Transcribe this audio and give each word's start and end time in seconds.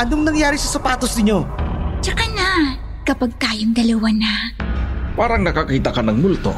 Anong 0.00 0.32
nangyari 0.32 0.56
sa 0.56 0.80
sapatos 0.80 1.12
ninyo? 1.20 1.44
Tsaka 2.00 2.24
na, 2.32 2.72
kapag 3.04 3.36
tayong 3.36 3.76
dalawa 3.76 4.08
na. 4.16 4.32
Parang 5.12 5.44
nakakita 5.44 5.92
ka 5.92 6.00
ng 6.00 6.16
multo. 6.16 6.56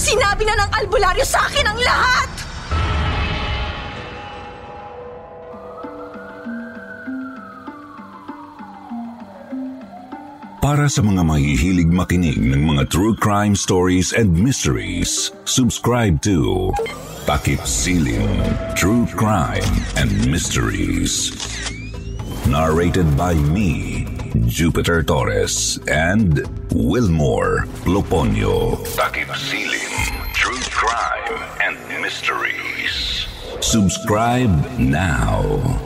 Sinabi 0.00 0.48
na 0.48 0.56
ng 0.56 0.70
albularyo 0.80 1.20
sa 1.20 1.44
akin 1.44 1.68
ang 1.68 1.76
lahat! 1.76 2.30
Para 10.64 10.88
sa 10.88 11.04
mga 11.04 11.28
mahihilig 11.28 11.92
makinig 11.92 12.40
ng 12.40 12.64
mga 12.64 12.88
true 12.88 13.12
crime 13.20 13.52
stories 13.52 14.16
and 14.16 14.32
mysteries, 14.32 15.28
subscribe 15.44 16.24
to 16.24 16.72
Takip 17.26 17.62
Silim 17.62 18.74
True 18.74 19.06
Crime 19.06 19.62
and 19.96 20.10
Mysteries. 20.30 21.30
Narrated 22.48 23.16
by 23.16 23.34
me, 23.34 24.06
Jupiter 24.46 25.02
Torres 25.04 25.78
and 25.86 26.42
Wilmore 26.74 27.64
Loponio. 27.86 28.76
Takip 28.98 29.30
Silim 29.38 30.34
True 30.34 30.58
Crime 30.74 31.38
and 31.62 32.02
Mysteries. 32.02 33.26
Subscribe 33.60 34.78
now. 34.78 35.80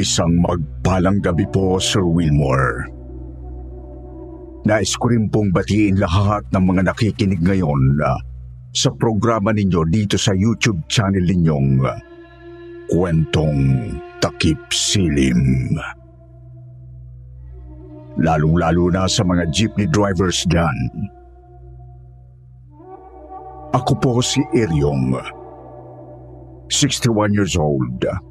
Isang 0.00 0.40
magpalang 0.40 1.20
gabi 1.20 1.44
po, 1.52 1.76
Sir 1.76 2.00
Wilmore. 2.00 2.88
Nais 4.64 4.96
ko 4.96 5.12
rin 5.12 5.28
pong 5.28 5.52
batiin 5.52 6.00
lahat 6.00 6.48
ng 6.56 6.64
mga 6.72 6.88
nakikinig 6.88 7.44
ngayon 7.44 8.00
uh, 8.00 8.16
sa 8.72 8.88
programa 8.96 9.52
ninyo 9.52 9.84
dito 9.92 10.16
sa 10.16 10.32
YouTube 10.32 10.88
channel 10.88 11.20
ninyong 11.20 11.84
uh, 11.84 12.00
Kwentong 12.88 13.60
Takip 14.24 14.72
Silim. 14.72 15.76
Lalong-lalo 18.16 18.88
na 18.88 19.04
sa 19.04 19.20
mga 19.20 19.52
jeepney 19.52 19.84
drivers 19.84 20.48
dyan. 20.48 21.12
Ako 23.76 24.00
po 24.00 24.24
si 24.24 24.40
Eryong, 24.56 25.12
61 26.72 27.36
years 27.36 27.60
old. 27.60 28.29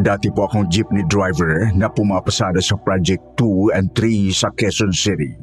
Dati 0.00 0.32
po 0.32 0.48
akong 0.48 0.72
jeepney 0.72 1.04
driver 1.04 1.68
na 1.76 1.92
pumapasada 1.92 2.64
sa 2.64 2.80
Project 2.80 3.20
2 3.36 3.76
and 3.76 3.92
3 3.92 4.32
sa 4.32 4.48
Quezon 4.56 4.92
City. 4.96 5.36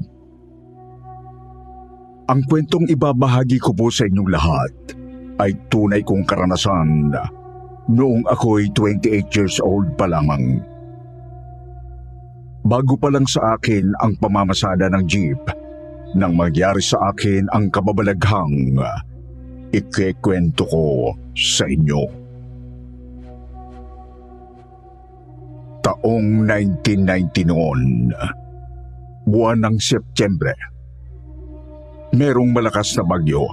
Ang 2.29 2.45
kwentong 2.49 2.89
ibabahagi 2.89 3.61
ko 3.61 3.73
po 3.73 3.93
sa 3.93 4.09
inyong 4.09 4.29
lahat 4.29 4.73
ay 5.41 5.53
tunay 5.69 6.01
kong 6.01 6.25
karanasan 6.25 7.13
noong 7.89 8.25
ako'y 8.29 8.69
28 8.73 9.33
years 9.33 9.57
old 9.61 9.93
pa 9.97 10.05
lamang. 10.05 10.61
Bago 12.65 12.93
pa 13.01 13.09
lang 13.09 13.25
sa 13.25 13.57
akin 13.57 13.97
ang 13.97 14.13
pamamasada 14.21 14.93
ng 14.93 15.03
jeep, 15.09 15.41
nang 16.13 16.33
magyari 16.37 16.81
sa 16.81 17.13
akin 17.13 17.49
ang 17.53 17.69
kababalaghang 17.69 18.77
ikikwento 19.73 20.65
ko 20.69 21.13
sa 21.33 21.65
inyo. 21.65 22.18
Taong 25.99 26.47
1990 26.47 27.51
noon, 27.51 28.07
buwan 29.27 29.59
ng 29.67 29.75
Setyembre. 29.83 30.55
Merong 32.15 32.55
malakas 32.55 32.95
na 32.95 33.03
bagyo. 33.03 33.43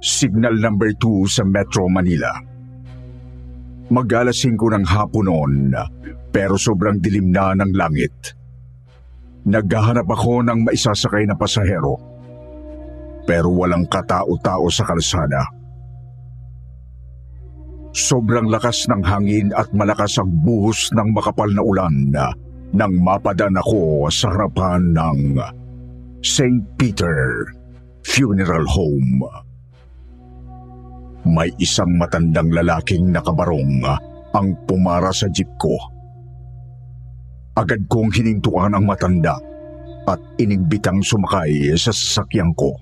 Signal 0.00 0.56
number 0.56 0.96
2 0.96 1.28
sa 1.28 1.44
Metro 1.44 1.84
Manila. 1.92 2.32
Mag-alas 3.92 4.40
5 4.40 4.56
ng 4.56 4.88
hapon 4.88 5.28
noon, 5.28 5.52
pero 6.32 6.56
sobrang 6.56 6.96
dilim 6.96 7.28
na 7.28 7.52
ng 7.52 7.76
langit. 7.76 8.32
Naghahanap 9.44 10.08
ako 10.08 10.48
ng 10.48 10.64
maisasakay 10.64 11.28
na 11.28 11.36
pasahero. 11.36 12.00
Pero 13.28 13.52
walang 13.52 13.84
katao-tao 13.84 14.64
sa 14.72 14.88
kalsada. 14.88 15.44
Sobrang 17.94 18.50
lakas 18.50 18.90
ng 18.90 19.06
hangin 19.06 19.54
at 19.54 19.70
malakas 19.70 20.18
ang 20.18 20.26
buhos 20.42 20.90
ng 20.98 21.14
makapal 21.14 21.46
na 21.46 21.62
ulan 21.62 22.10
nang 22.74 22.90
mapadan 22.98 23.54
ako 23.54 24.10
sa 24.10 24.34
harapan 24.34 24.90
ng 24.90 25.38
St. 26.18 26.74
Peter 26.74 27.46
Funeral 28.02 28.66
Home. 28.66 29.22
May 31.22 31.54
isang 31.62 31.94
matandang 31.94 32.50
lalaking 32.50 33.14
nakabarong 33.14 33.86
ang 34.34 34.58
pumara 34.66 35.14
sa 35.14 35.30
jeep 35.30 35.48
ko. 35.62 35.78
Agad 37.54 37.86
kong 37.86 38.10
hinintuan 38.10 38.74
ang 38.74 38.90
matanda 38.90 39.38
at 40.10 40.18
inigbitang 40.42 40.98
sumakay 40.98 41.70
sa 41.78 41.94
sasakyan 41.94 42.50
ko. 42.58 42.74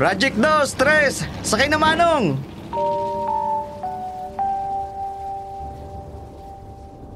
Project 0.00 0.40
2, 0.40 0.64
stress! 0.64 1.28
Sakay 1.44 1.68
na 1.68 1.76
manong! 1.76 2.32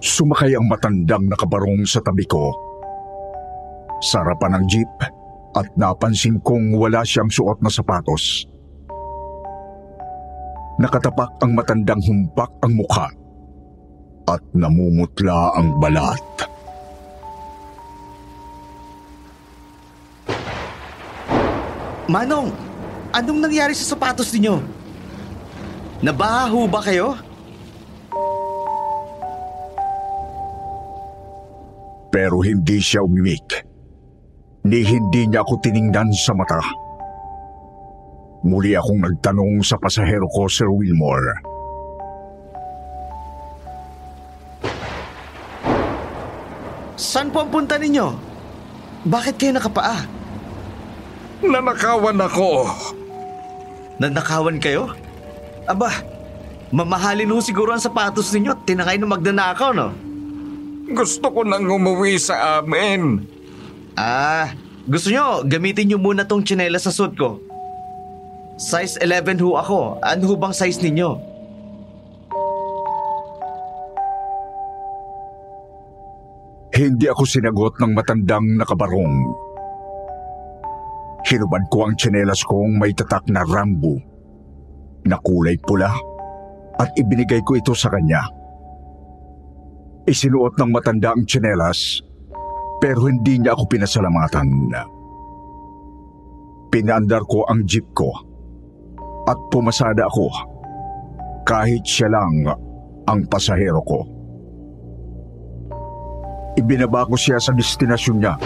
Sumakay 0.05 0.53
ang 0.53 0.69
matandang 0.69 1.25
nakabarong 1.33 1.89
sa 1.89 2.05
tabi 2.05 2.28
ko. 2.28 2.53
Sa 4.05 4.21
harapan 4.21 4.61
ng 4.61 4.65
jeep 4.69 4.91
at 5.56 5.65
napansin 5.81 6.37
kong 6.45 6.77
wala 6.77 7.00
siyang 7.09 7.33
suot 7.33 7.56
na 7.65 7.72
sapatos. 7.72 8.45
Nakatapak 10.77 11.41
ang 11.41 11.56
matandang 11.56 12.05
humpak 12.05 12.53
ang 12.61 12.77
mukha 12.77 13.09
at 14.28 14.45
namumutla 14.53 15.56
ang 15.56 15.81
balat. 15.81 16.21
Manong, 22.12 22.73
anong 23.14 23.47
nangyari 23.47 23.72
sa 23.78 23.94
sapatos 23.94 24.34
ninyo? 24.34 24.58
Nabaha 26.02 26.50
ho 26.50 26.66
ba 26.66 26.82
kayo? 26.82 27.14
Pero 32.10 32.42
hindi 32.42 32.82
siya 32.82 33.06
umimik. 33.06 33.62
Ni 34.66 34.83
hindi 34.83 35.30
niya 35.30 35.47
ako 35.47 35.62
tiningnan 35.62 36.10
sa 36.15 36.34
mata. 36.34 36.62
Muli 38.44 38.77
akong 38.77 39.00
nagtanong 39.00 39.65
sa 39.65 39.80
pasahero 39.80 40.28
ko, 40.28 40.50
Sir 40.50 40.68
Wilmore. 40.68 41.41
Saan 46.94 47.33
po 47.33 47.42
ang 47.42 47.50
punta 47.50 47.80
ninyo? 47.80 48.15
Bakit 49.09 49.34
kayo 49.36 49.53
nakapaa? 49.56 50.06
Nanakawan 51.44 52.21
ako. 52.24 52.50
Nanakawan 53.98 54.58
kayo? 54.58 54.91
Aba, 55.70 56.02
mamahalin 56.74 57.30
ho 57.30 57.38
siguro 57.38 57.70
ang 57.70 57.82
sapatos 57.82 58.34
ninyo 58.34 58.50
at 58.52 58.66
tinakay 58.66 58.98
ng 58.98 59.10
magnanakaw, 59.10 59.70
no? 59.70 59.94
Gusto 60.91 61.30
ko 61.30 61.41
nang 61.46 61.64
umuwi 61.64 62.18
sa 62.20 62.60
amin. 62.60 63.24
Ah, 63.94 64.52
gusto 64.84 65.08
nyo, 65.08 65.46
gamitin 65.46 65.88
nyo 65.88 65.98
muna 66.02 66.26
tong 66.26 66.44
tsinela 66.44 66.76
sa 66.76 66.92
suit 66.92 67.14
ko. 67.16 67.41
Size 68.60 69.00
11 69.00 69.41
ho 69.41 69.56
ako. 69.56 69.80
Ano 70.04 70.22
ho 70.28 70.34
bang 70.36 70.54
size 70.54 70.82
ninyo? 70.84 71.10
Hindi 76.74 77.06
ako 77.06 77.22
sinagot 77.22 77.78
ng 77.78 77.94
matandang 77.94 78.58
nakabarong. 78.58 79.14
Hinubad 81.34 81.66
ko 81.66 81.91
ang 81.91 81.98
tsinelas 81.98 82.47
kong 82.47 82.78
may 82.78 82.95
tatak 82.95 83.27
na 83.27 83.42
Rambo 83.42 83.98
na 85.03 85.19
kulay 85.19 85.59
pula 85.59 85.91
at 86.78 86.95
ibinigay 86.95 87.42
ko 87.42 87.59
ito 87.59 87.75
sa 87.75 87.91
kanya. 87.91 88.22
Isinuot 90.07 90.54
ng 90.54 90.71
matanda 90.71 91.10
ang 91.10 91.27
tsinelas 91.27 91.98
pero 92.78 93.10
hindi 93.10 93.42
niya 93.42 93.59
ako 93.59 93.66
pinasalamatan. 93.66 94.47
Pinaandar 96.71 97.27
ko 97.27 97.42
ang 97.51 97.66
jeep 97.66 97.91
ko 97.98 98.15
at 99.27 99.39
pumasada 99.51 100.07
ako 100.07 100.30
kahit 101.42 101.83
siya 101.83 102.15
lang 102.15 102.47
ang 103.10 103.27
pasahero 103.27 103.83
ko. 103.83 104.07
Ibinaba 106.54 107.10
ko 107.10 107.19
siya 107.19 107.42
sa 107.42 107.51
destinasyon 107.51 108.22
niya. 108.22 108.39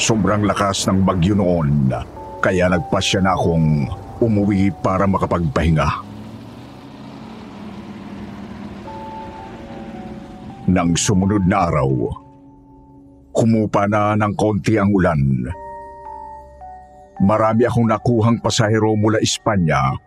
Sobrang 0.00 0.48
lakas 0.48 0.88
ng 0.88 1.04
bagyo 1.04 1.36
noon 1.36 1.92
kaya 2.40 2.72
nagpasya 2.72 3.20
na 3.20 3.36
akong 3.36 3.84
umuwi 4.16 4.72
para 4.80 5.04
makapagpahinga. 5.04 6.08
Nang 10.72 10.96
sumunod 10.96 11.44
na 11.44 11.68
araw, 11.68 12.16
kumupa 13.36 13.84
na 13.84 14.16
ng 14.16 14.32
konti 14.40 14.80
ang 14.80 14.88
ulan. 14.88 15.20
Marami 17.20 17.68
akong 17.68 17.92
nakuhang 17.92 18.40
pasahero 18.40 18.96
mula 18.96 19.20
Espanya 19.20 20.00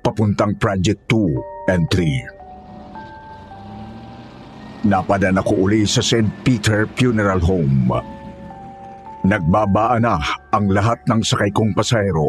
papuntang 0.00 0.56
Project 0.56 1.04
2 1.12 1.68
and 1.68 1.84
3. 1.92 4.88
Napadan 4.88 5.36
ako 5.36 5.68
uli 5.68 5.84
sa 5.84 6.00
St. 6.00 6.32
Peter 6.40 6.88
Funeral 6.96 7.44
Home. 7.44 8.21
Nagbabaan 9.22 10.02
na 10.02 10.18
ang 10.50 10.66
lahat 10.66 10.98
ng 11.06 11.22
sakay 11.22 11.54
kong 11.54 11.78
pasahero 11.78 12.26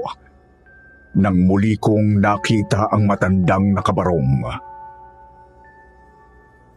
nang 1.18 1.46
muli 1.46 1.78
kong 1.78 2.22
nakita 2.22 2.90
ang 2.90 3.06
matandang 3.06 3.74
nakabarong. 3.74 4.46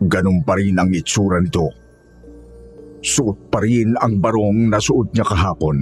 Ganun 0.08 0.44
pa 0.44 0.56
rin 0.60 0.76
ang 0.76 0.92
itsura 0.92 1.40
nito. 1.40 1.72
Suot 3.00 3.48
pa 3.48 3.64
rin 3.64 3.96
ang 3.96 4.20
barong 4.20 4.72
na 4.72 4.80
suot 4.80 5.12
niya 5.12 5.24
kahapon. 5.24 5.78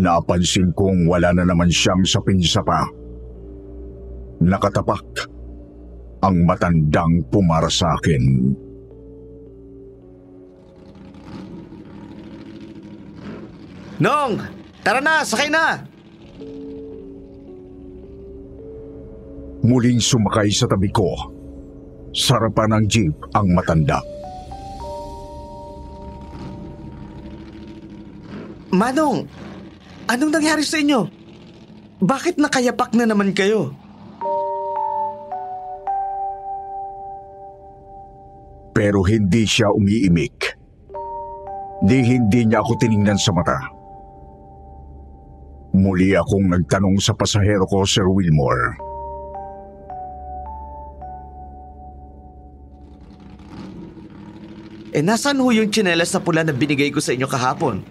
Napansin 0.00 0.72
kong 0.76 1.08
wala 1.08 1.32
na 1.32 1.44
naman 1.48 1.72
siyang 1.72 2.04
sapinsa 2.04 2.60
pa. 2.60 2.84
Nakatapak 4.40 5.28
ang 6.24 6.36
matandang 6.44 7.24
pumara 7.28 7.68
sa 7.72 7.96
akin. 7.96 8.52
Nong! 14.00 14.40
Tara 14.80 15.04
na! 15.04 15.20
Sakay 15.20 15.52
na! 15.52 15.76
Muling 19.60 20.00
sumakay 20.00 20.48
sa 20.48 20.64
tabi 20.64 20.88
ko. 20.88 21.04
Sarapan 22.16 22.80
ng 22.80 22.84
jeep 22.88 23.12
ang 23.36 23.52
matanda. 23.52 24.00
Manong! 28.72 29.28
Anong 30.08 30.32
nangyari 30.32 30.64
sa 30.64 30.80
inyo? 30.80 31.04
Bakit 32.00 32.40
nakayapak 32.40 32.96
na 32.96 33.04
naman 33.04 33.36
kayo? 33.36 33.76
Pero 38.72 39.04
hindi 39.04 39.44
siya 39.44 39.68
umiimik. 39.76 40.56
Di 41.84 42.00
hindi 42.00 42.48
niya 42.48 42.64
ako 42.64 42.80
tiningnan 42.80 43.20
sa 43.20 43.36
mata. 43.36 43.79
Muli 45.90 46.14
akong 46.14 46.46
nagtanong 46.46 47.02
sa 47.02 47.18
pasahero 47.18 47.66
ko, 47.66 47.82
Sir 47.82 48.06
Wilmore. 48.06 48.78
Eh 54.94 55.02
nasan 55.02 55.42
ho 55.42 55.50
yung 55.50 55.66
tsinelas 55.66 56.14
na 56.14 56.22
pula 56.22 56.46
na 56.46 56.54
binigay 56.54 56.94
ko 56.94 57.02
sa 57.02 57.10
inyo 57.10 57.26
kahapon? 57.26 57.82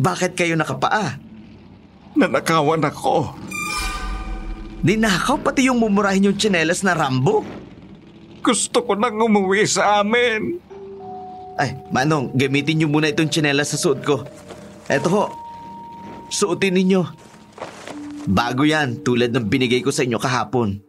Bakit 0.00 0.32
kayo 0.32 0.56
nakapaa? 0.56 1.20
Nanakawan 2.16 2.88
ako. 2.88 3.36
Ninakaw 4.80 5.44
pati 5.44 5.68
yung 5.68 5.84
mumurahin 5.84 6.32
yung 6.32 6.40
tsinelas 6.40 6.80
na 6.80 6.96
Rambo? 6.96 7.44
Gusto 8.40 8.80
ko 8.80 8.96
nang 8.96 9.20
umuwi 9.20 9.68
sa 9.68 10.00
amin. 10.00 10.56
Ay, 11.60 11.76
Manong, 11.92 12.32
gamitin 12.32 12.80
niyo 12.80 12.88
muna 12.88 13.12
itong 13.12 13.28
tsinelas 13.28 13.76
sa 13.76 13.80
suot 13.80 14.00
ko. 14.00 14.24
Eto 14.88 15.08
ho, 15.12 15.43
suotin 16.34 16.74
ninyo. 16.74 17.02
Bago 18.26 18.66
yan, 18.66 19.06
tulad 19.06 19.30
ng 19.30 19.46
binigay 19.46 19.78
ko 19.78 19.94
sa 19.94 20.02
inyo 20.02 20.18
kahapon. 20.18 20.82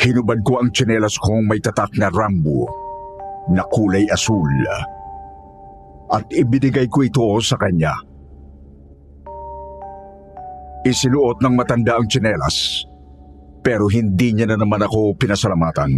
Hinubad 0.00 0.40
ko 0.44 0.60
ang 0.60 0.72
tsinelas 0.72 1.16
kong 1.20 1.48
may 1.48 1.60
tatak 1.60 1.92
na 2.00 2.08
Rambo 2.08 2.68
na 3.52 3.64
kulay 3.68 4.08
asul 4.08 4.52
at 6.12 6.24
ibinigay 6.32 6.88
ko 6.88 7.04
ito 7.04 7.24
sa 7.40 7.56
kanya. 7.56 7.92
Isinuot 10.84 11.40
ng 11.40 11.54
matanda 11.56 11.96
ang 11.96 12.04
tsinelas 12.04 12.84
pero 13.64 13.88
hindi 13.88 14.36
niya 14.36 14.52
na 14.52 14.60
naman 14.60 14.84
ako 14.84 15.16
pinasalamatan. 15.16 15.88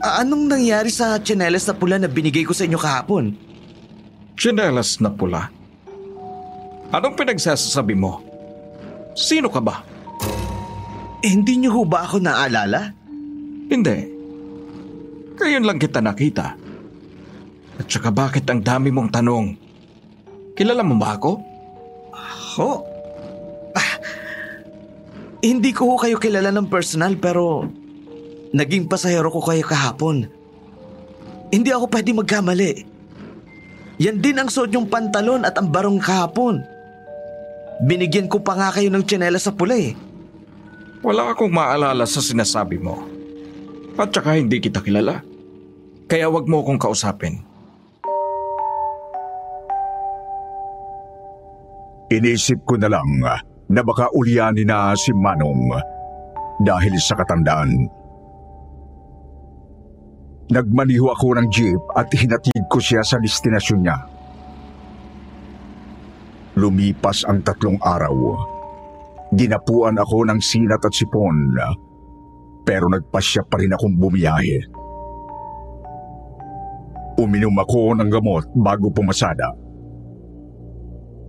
Anong 0.00 0.48
nangyari 0.48 0.88
sa 0.88 1.20
tsinelas 1.20 1.68
na 1.68 1.74
pula 1.76 1.96
na 2.00 2.08
binigay 2.08 2.44
ko 2.44 2.56
sa 2.56 2.64
inyo 2.64 2.80
kahapon? 2.80 3.36
Chinelas 4.34 4.98
na 5.04 5.12
pula. 5.12 5.52
Anong 6.90 7.14
pinagsasasabi 7.14 7.94
mo? 7.94 8.24
Sino 9.12 9.52
ka 9.52 9.60
ba? 9.60 9.84
Eh, 11.20 11.30
hindi 11.30 11.60
niyo 11.60 11.76
ho 11.76 11.82
ba 11.84 12.08
ako 12.08 12.16
naalala? 12.24 12.96
Hindi. 13.68 14.08
Ngayon 15.36 15.64
lang 15.68 15.78
kita 15.78 16.00
nakita. 16.00 16.56
At 17.76 17.86
saka 17.88 18.08
bakit 18.08 18.48
ang 18.48 18.64
dami 18.64 18.88
mong 18.88 19.12
tanong? 19.12 19.46
Kilala 20.56 20.80
mo 20.80 20.96
ba 20.96 21.16
ako? 21.16 21.32
Ho? 22.56 22.70
Ah, 23.76 23.94
hindi 25.44 25.70
ko 25.72 25.92
ho 25.92 25.94
kayo 26.00 26.16
kilala 26.16 26.52
ng 26.52 26.68
personal 26.68 27.16
pero 27.16 27.68
naging 28.50 28.90
pasahero 28.90 29.30
ko 29.30 29.42
kayo 29.42 29.62
kahapon. 29.62 30.26
Hindi 31.50 31.70
ako 31.74 31.90
pwede 31.90 32.10
magkamali. 32.14 32.72
Yan 34.00 34.22
din 34.22 34.38
ang 34.38 34.48
suot 34.48 34.72
yung 34.72 34.88
pantalon 34.88 35.44
at 35.44 35.58
ang 35.58 35.68
barong 35.68 36.00
kahapon. 36.00 36.62
Binigyan 37.84 38.30
ko 38.30 38.40
pa 38.40 38.56
nga 38.56 38.68
kayo 38.72 38.88
ng 38.88 39.04
tsinelas 39.04 39.44
sa 39.44 39.52
pula 39.52 39.76
eh. 39.76 39.92
Wala 41.00 41.32
akong 41.32 41.52
maalala 41.52 42.04
sa 42.04 42.20
sinasabi 42.20 42.76
mo. 42.76 42.96
At 43.96 44.12
saka 44.12 44.36
hindi 44.36 44.60
kita 44.60 44.80
kilala. 44.80 45.20
Kaya 46.08 46.28
wag 46.28 46.48
mo 46.48 46.64
akong 46.64 46.80
kausapin. 46.80 47.44
Inisip 52.10 52.66
ko 52.66 52.74
na 52.74 52.90
lang 52.90 53.22
na 53.70 53.80
baka 53.86 54.10
ulyanin 54.10 54.66
na 54.66 54.90
si 54.98 55.14
Manong 55.14 55.78
dahil 56.58 56.98
sa 56.98 57.14
katandaan. 57.14 57.99
Nagmaniho 60.50 61.14
ako 61.14 61.38
ng 61.38 61.46
jeep 61.46 61.78
at 61.94 62.10
hinatid 62.10 62.66
ko 62.66 62.82
siya 62.82 63.06
sa 63.06 63.22
destinasyon 63.22 63.80
niya. 63.86 63.98
Lumipas 66.58 67.22
ang 67.22 67.46
tatlong 67.46 67.78
araw. 67.78 68.34
Dinapuan 69.30 69.94
ako 69.94 70.26
ng 70.26 70.42
sinat 70.42 70.82
at 70.82 70.90
sipon 70.90 71.54
pero 72.66 72.90
nagpasya 72.90 73.46
pa 73.46 73.62
rin 73.62 73.70
akong 73.70 73.94
bumiyahe. 73.94 74.58
Uminom 77.22 77.54
ako 77.62 77.94
ng 77.94 78.10
gamot 78.10 78.50
bago 78.58 78.90
pumasada. 78.90 79.54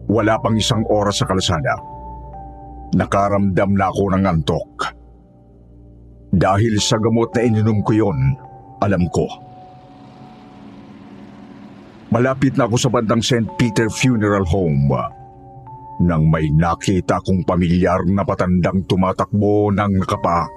Wala 0.10 0.42
pang 0.42 0.58
isang 0.58 0.82
oras 0.90 1.22
sa 1.22 1.30
kalsada. 1.30 1.78
Nakaramdam 2.98 3.78
na 3.78 3.86
ako 3.94 4.04
ng 4.18 4.24
antok. 4.25 4.74
Dahil 6.32 6.82
sa 6.82 6.98
gamot 6.98 7.32
na 7.38 7.42
ininom 7.46 7.80
ko 7.86 7.92
yon, 7.96 8.20
alam 8.82 9.06
ko. 9.14 9.30
Malapit 12.12 12.60
na 12.60 12.68
ako 12.68 12.76
sa 12.76 12.90
bandang 12.92 13.24
St. 13.24 13.48
Peter 13.56 13.88
Funeral 13.88 14.44
Home 14.52 14.92
ah, 14.92 15.08
nang 16.04 16.28
may 16.28 16.52
nakita 16.52 17.24
kong 17.24 17.48
pamilyar 17.48 18.04
na 18.10 18.28
patandang 18.28 18.84
tumatakbo 18.84 19.72
ng 19.72 20.04
nakapa. 20.04 20.50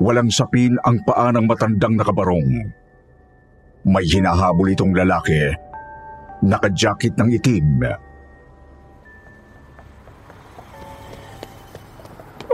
Walang 0.00 0.28
sapin 0.28 0.76
ang 0.84 1.00
paa 1.08 1.32
ng 1.32 1.46
matandang 1.48 1.96
nakabarong. 1.96 2.68
May 3.88 4.04
hinahabol 4.04 4.76
itong 4.76 4.92
lalaki, 4.92 5.56
nakajakit 6.44 7.16
ng 7.16 7.28
itim. 7.32 7.80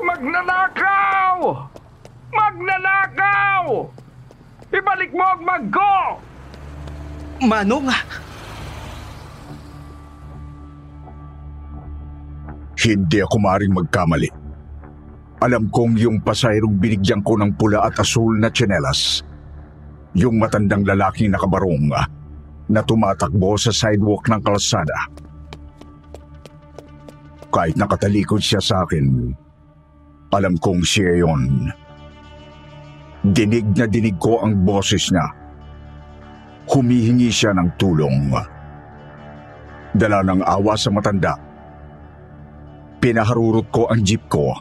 Magnanakaw! 0.06 1.75
Magnanakaw! 2.36 3.64
Ibalik 4.68 5.10
mo 5.16 5.24
ang 5.24 5.42
maggo! 5.42 5.96
Manong, 7.40 7.88
Hindi 12.86 13.18
ako 13.18 13.36
maring 13.42 13.74
magkamali. 13.74 14.30
Alam 15.42 15.66
kong 15.74 15.98
yung 15.98 16.22
pasayrong 16.22 16.78
binigyan 16.78 17.24
ko 17.24 17.34
ng 17.34 17.58
pula 17.58 17.82
at 17.82 17.98
asul 17.98 18.38
na 18.38 18.52
tsinelas. 18.52 19.26
Yung 20.14 20.38
matandang 20.38 20.86
lalaking 20.86 21.34
nakabarong 21.34 21.90
ah, 21.92 22.06
na 22.70 22.80
tumatakbo 22.86 23.58
sa 23.58 23.74
sidewalk 23.74 24.30
ng 24.30 24.38
kalsada. 24.38 25.10
Kahit 27.50 27.74
nakatalikod 27.74 28.38
siya 28.38 28.62
sa 28.62 28.86
akin, 28.86 29.34
alam 30.30 30.54
kong 30.60 30.86
siya 30.86 31.26
yon. 31.26 31.72
Dinig 33.26 33.74
na 33.74 33.90
dinig 33.90 34.14
ko 34.22 34.38
ang 34.38 34.62
boses 34.62 35.10
niya. 35.10 35.26
Humihingi 36.70 37.26
siya 37.26 37.50
ng 37.58 37.74
tulong. 37.74 38.30
Dala 39.90 40.22
ng 40.22 40.46
awa 40.46 40.78
sa 40.78 40.94
matanda, 40.94 41.34
pinaharurot 43.02 43.66
ko 43.74 43.90
ang 43.90 43.98
jeep 44.06 44.30
ko 44.30 44.54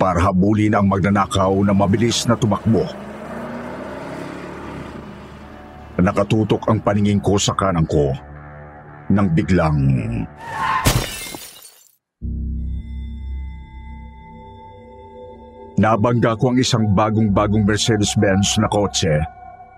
para 0.00 0.24
habulin 0.24 0.72
ang 0.72 0.88
magnanakaw 0.88 1.52
na 1.60 1.76
mabilis 1.76 2.24
na 2.24 2.32
tumakbo. 2.32 2.88
Nakatutok 6.00 6.64
ang 6.72 6.80
paningin 6.80 7.20
ko 7.20 7.36
sa 7.36 7.52
kanang 7.52 7.84
ko 7.84 8.16
nang 9.12 9.28
biglang... 9.36 9.76
Nabangga 15.82 16.38
ko 16.38 16.54
ang 16.54 16.62
isang 16.62 16.94
bagong-bagong 16.94 17.66
Mercedes-Benz 17.66 18.54
na 18.62 18.70
kotse 18.70 19.18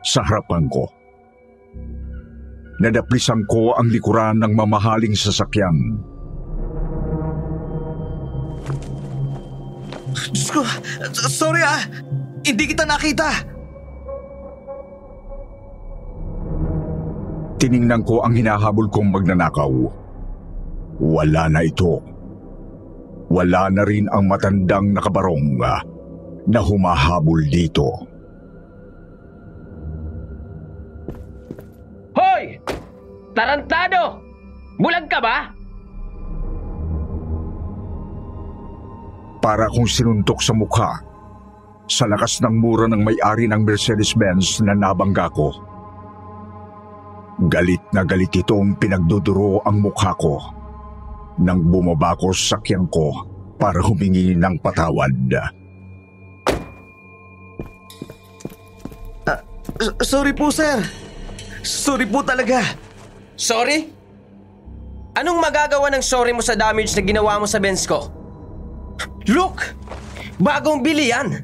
sa 0.05 0.21
harapan 0.21 0.69
ko. 0.69 0.85
Nadaplisan 2.77 3.49
ko 3.49 3.73
ang 3.73 3.89
likuran 3.89 4.45
ng 4.45 4.53
mamahaling 4.53 5.17
sasakyan. 5.17 5.97
Diyos 10.29 10.51
ko, 10.53 10.61
sorry 11.33 11.65
ah. 11.65 11.81
Hindi 12.45 12.65
kita 12.69 12.85
nakita. 12.85 13.31
Tiningnan 17.57 18.05
ko 18.05 18.21
ang 18.21 18.37
hinahabol 18.37 18.93
kong 18.93 19.09
magnanakaw. 19.09 19.73
Wala 21.01 21.49
na 21.49 21.65
ito. 21.65 21.97
Wala 23.33 23.73
na 23.73 23.89
rin 23.89 24.05
ang 24.13 24.29
matandang 24.29 24.93
nakabarong 24.93 25.57
ah, 25.65 25.81
na 26.49 26.61
humahabol 26.61 27.41
dito. 27.49 27.89
Hoy! 32.15 32.61
Tarantado! 33.35 34.21
Bulag 34.79 35.07
ka 35.09 35.19
ba? 35.23 35.39
Para 39.45 39.69
kong 39.69 39.89
sinuntok 39.89 40.41
sa 40.41 40.57
mukha 40.57 40.91
sa 41.85 42.09
lakas 42.09 42.41
ng 42.41 42.55
mura 42.57 42.89
ng 42.89 43.05
may-ari 43.05 43.45
ng 43.45 43.61
Mercedes-Benz 43.61 44.65
na 44.65 44.73
nabangga 44.73 45.29
ko. 45.29 45.53
Galit 47.51 47.83
na 47.93 48.07
galit 48.07 48.33
itong 48.33 48.79
pinagduduro 48.81 49.61
ang 49.67 49.85
mukha 49.85 50.17
ko 50.17 50.39
nang 51.43 51.67
bumaba 51.67 52.15
ko 52.15 52.31
sa 52.31 52.57
sakyan 52.57 52.87
ko 52.89 53.11
para 53.59 53.83
humingi 53.83 54.39
ng 54.39 54.55
patawad. 54.63 55.13
S- 59.81 59.95
sorry 60.07 60.31
po, 60.31 60.55
sir. 60.55 60.79
Sorry 61.65 62.07
po 62.07 62.23
talaga. 62.23 62.63
Sorry? 63.35 63.91
Anong 65.15 65.39
magagawa 65.39 65.91
ng 65.95 66.05
sorry 66.05 66.35
mo 66.35 66.43
sa 66.43 66.59
damage 66.59 66.95
na 66.95 67.03
ginawa 67.03 67.39
mo 67.39 67.47
sa 67.47 67.63
Benz 67.63 67.87
ko? 67.87 68.11
Look! 69.31 69.63
Bagong 70.39 70.83
bili 70.83 71.11
yan! 71.11 71.43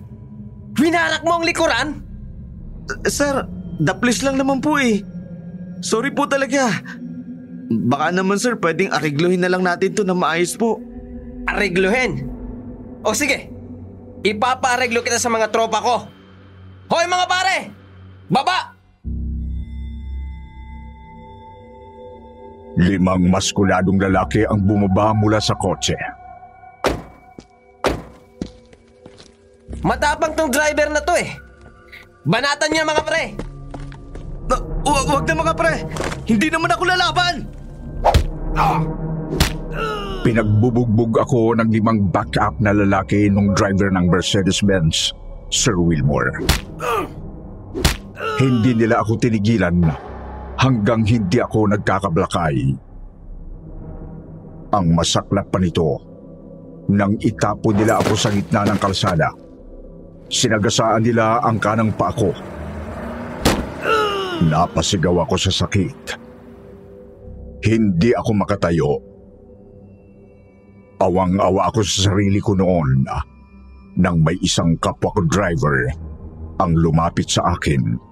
Winarak 0.78 1.22
mo 1.22 1.38
ang 1.38 1.44
likuran? 1.46 2.02
Sir, 3.06 3.46
daplis 3.78 4.22
lang 4.26 4.38
naman 4.38 4.58
po 4.58 4.78
eh. 4.78 5.02
Sorry 5.80 6.10
po 6.10 6.26
talaga. 6.26 6.82
Baka 7.70 8.10
naman 8.10 8.36
sir, 8.36 8.58
pwedeng 8.58 8.90
arigluhin 8.90 9.40
na 9.42 9.50
lang 9.50 9.62
natin 9.62 9.94
to 9.94 10.02
na 10.02 10.14
maayos 10.14 10.58
po. 10.58 10.82
Aregluhin. 11.46 12.26
O 13.06 13.14
sige, 13.14 13.48
ipapaareglo 14.26 15.00
kita 15.00 15.22
sa 15.22 15.30
mga 15.30 15.54
tropa 15.54 15.78
ko. 15.78 15.96
Hoy 16.90 17.06
mga 17.06 17.26
pare! 17.30 17.56
Baba! 18.30 18.70
Limang 22.78 23.26
maskuladong 23.26 23.98
lalaki 23.98 24.46
ang 24.46 24.62
bumaba 24.62 25.10
mula 25.12 25.42
sa 25.42 25.58
kotse. 25.58 25.98
Matapang 29.82 30.38
tong 30.38 30.54
driver 30.54 30.88
na 30.94 31.02
to 31.02 31.18
eh. 31.18 31.34
Banatan 32.22 32.70
niya 32.70 32.86
mga 32.86 33.02
pre. 33.02 33.24
Uh, 34.46 34.62
wag, 34.86 35.06
wag 35.10 35.24
na 35.26 35.34
mga 35.34 35.54
pre. 35.58 35.74
Hindi 36.30 36.48
naman 36.54 36.70
ako 36.70 36.82
lalaban. 36.86 37.34
Pinagbubugbog 40.22 41.18
ako 41.18 41.58
ng 41.58 41.68
limang 41.74 42.12
backup 42.12 42.54
na 42.62 42.70
lalaki 42.70 43.26
nung 43.26 43.56
driver 43.56 43.90
ng 43.90 44.06
Mercedes-Benz, 44.06 45.16
Sir 45.50 45.74
Wilmore. 45.80 46.44
Hindi 48.20 48.76
nila 48.76 49.00
ako 49.00 49.16
tinigilan 49.16 49.80
hanggang 50.60 51.04
hindi 51.08 51.40
ako 51.40 51.72
nagkakablakay. 51.72 52.56
Ang 54.76 54.86
masaklap 54.92 55.48
pa 55.48 55.56
nito, 55.56 55.96
nang 56.92 57.16
itapo 57.16 57.72
nila 57.72 57.96
ako 58.00 58.12
sa 58.14 58.28
gitna 58.28 58.68
ng 58.68 58.78
kalsada, 58.78 59.32
sinagasaan 60.28 61.00
nila 61.00 61.40
ang 61.40 61.56
kanang 61.56 61.90
pa 61.96 62.12
ako. 62.12 62.30
Napasigaw 64.46 65.24
ako 65.24 65.34
sa 65.40 65.52
sakit. 65.52 66.00
Hindi 67.60 68.10
ako 68.16 68.30
makatayo. 68.36 68.92
Awang-awa 71.00 71.72
ako 71.72 71.80
sa 71.84 72.12
sarili 72.12 72.40
ko 72.40 72.52
noon 72.52 73.04
nang 73.96 74.20
may 74.20 74.36
isang 74.44 74.76
kapwa 74.80 75.12
ko 75.12 75.24
driver 75.28 75.88
ang 76.60 76.76
lumapit 76.76 77.28
sa 77.28 77.56
akin 77.56 78.09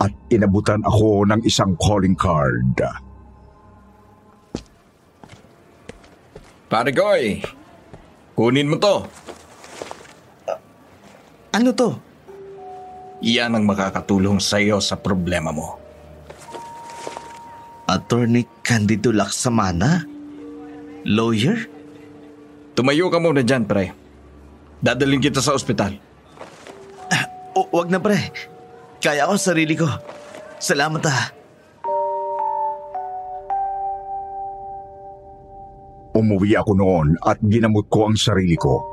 at 0.00 0.12
inabutan 0.32 0.80
ako 0.82 1.28
ng 1.28 1.40
isang 1.44 1.76
calling 1.76 2.16
card. 2.16 2.72
Pare 6.70 6.90
Goy, 6.94 7.44
kunin 8.32 8.70
mo 8.70 8.80
to. 8.80 9.04
Ano 11.50 11.70
to? 11.74 11.90
Iyan 13.20 13.58
ang 13.58 13.64
makakatulong 13.68 14.40
sa 14.40 14.56
iyo 14.56 14.80
sa 14.80 14.96
problema 14.96 15.52
mo. 15.52 15.76
Attorney 17.90 18.46
Candido 18.62 19.10
Laksamana? 19.10 20.06
Lawyer? 21.04 21.58
Tumayo 22.78 23.10
ka 23.10 23.18
muna 23.18 23.42
dyan, 23.42 23.66
pre. 23.66 23.92
Dadalhin 24.78 25.20
kita 25.20 25.42
sa 25.42 25.52
ospital. 25.52 25.98
O, 27.50 27.66
wag 27.74 27.90
na 27.90 27.98
pre. 27.98 28.30
Kaya 29.00 29.24
ko 29.24 29.34
sa 29.40 29.56
sarili 29.56 29.72
ko. 29.72 29.88
Salamat 30.60 31.02
ah. 31.08 31.24
Umuwi 36.12 36.52
ako 36.52 36.72
noon 36.76 37.16
at 37.24 37.40
ginamot 37.40 37.88
ko 37.88 38.12
ang 38.12 38.16
sarili 38.20 38.60
ko. 38.60 38.84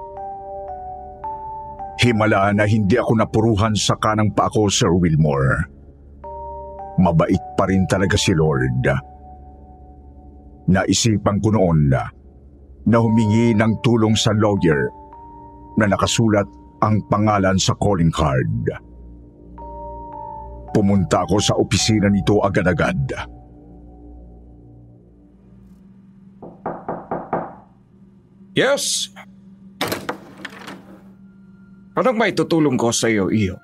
Himala 2.00 2.56
na 2.56 2.64
hindi 2.64 2.96
ako 2.96 3.20
napuruhan 3.20 3.76
sa 3.76 4.00
kanang 4.00 4.32
pa 4.32 4.48
ako, 4.48 4.72
Sir 4.72 4.96
Wilmore. 4.96 5.68
Mabait 7.04 7.44
pa 7.60 7.68
rin 7.68 7.84
talaga 7.90 8.16
si 8.16 8.32
Lord. 8.32 8.88
Naisipan 10.72 11.44
ko 11.44 11.52
noon 11.52 11.92
na 12.88 12.98
humingi 13.04 13.52
ng 13.60 13.84
tulong 13.84 14.16
sa 14.16 14.32
lawyer 14.32 14.88
na 15.76 15.92
nakasulat 15.92 16.48
ang 16.80 17.04
pangalan 17.12 17.60
sa 17.60 17.76
calling 17.76 18.14
card. 18.14 18.87
Pumunta 20.78 21.26
ako 21.26 21.42
sa 21.42 21.58
opisina 21.58 22.06
nito 22.06 22.38
agad-agad. 22.38 23.10
Yes. 28.54 29.10
Anong 31.98 32.14
may 32.14 32.38
tutulong 32.38 32.78
ko 32.78 32.94
sa 32.94 33.10
iyo, 33.10 33.34
iyo? 33.34 33.58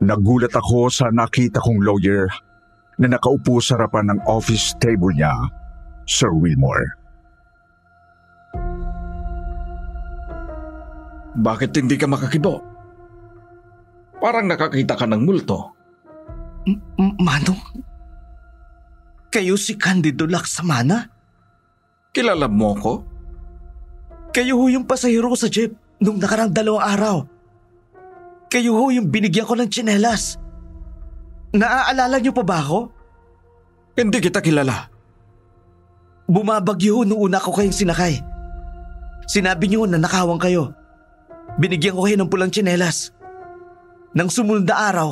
Nagulat 0.00 0.56
ako 0.56 0.88
sa 0.88 1.12
nakita 1.12 1.60
kong 1.60 1.84
lawyer 1.84 2.24
na 2.96 3.12
nakaupo 3.12 3.60
sa 3.60 3.76
harapan 3.76 4.16
ng 4.16 4.20
office 4.24 4.72
table 4.80 5.12
niya, 5.12 5.36
Sir 6.08 6.32
Wilmore. 6.32 7.01
Bakit 11.32 11.72
hindi 11.80 11.96
ka 11.96 12.04
makakibo? 12.04 12.60
Parang 14.20 14.46
nakakita 14.46 14.94
ka 14.94 15.08
ng 15.08 15.22
multo. 15.24 15.72
M- 16.68 17.16
Manong, 17.18 17.58
kayo 19.32 19.56
si 19.56 19.74
Candido 19.74 20.28
Laksamana? 20.28 21.08
Kilala 22.12 22.46
mo 22.46 22.76
ko? 22.76 22.92
Kayo 24.30 24.60
ho 24.60 24.68
yung 24.68 24.84
pasahero 24.84 25.32
ko 25.32 25.36
sa 25.36 25.48
jeep 25.48 25.72
nung 25.98 26.20
nakarang 26.20 26.52
dalawang 26.52 26.84
araw. 26.84 27.16
Kayo 28.52 28.76
ho 28.76 28.92
yung 28.92 29.08
binigyan 29.08 29.48
ko 29.48 29.56
ng 29.56 29.72
tsinelas. 29.72 30.36
Naaalala 31.56 32.20
niyo 32.20 32.36
pa 32.36 32.44
ba 32.44 32.60
ako? 32.60 32.92
Hindi 33.96 34.20
kita 34.20 34.44
kilala. 34.44 34.92
Bumabagyo 36.28 37.00
ho 37.00 37.08
nung 37.08 37.20
una 37.24 37.40
ko 37.40 37.52
kayong 37.52 37.76
sinakay. 37.76 38.20
Sinabi 39.24 39.68
niyo 39.72 39.88
na 39.88 39.96
nakawang 39.96 40.40
kayo. 40.40 40.76
Binigyan 41.60 41.96
ko 41.96 42.08
kayo 42.08 42.16
ng 42.16 42.30
pulang 42.32 42.48
tsinelas. 42.48 43.12
Nang 44.16 44.28
sumunod 44.28 44.68
na 44.68 44.76
araw, 44.92 45.10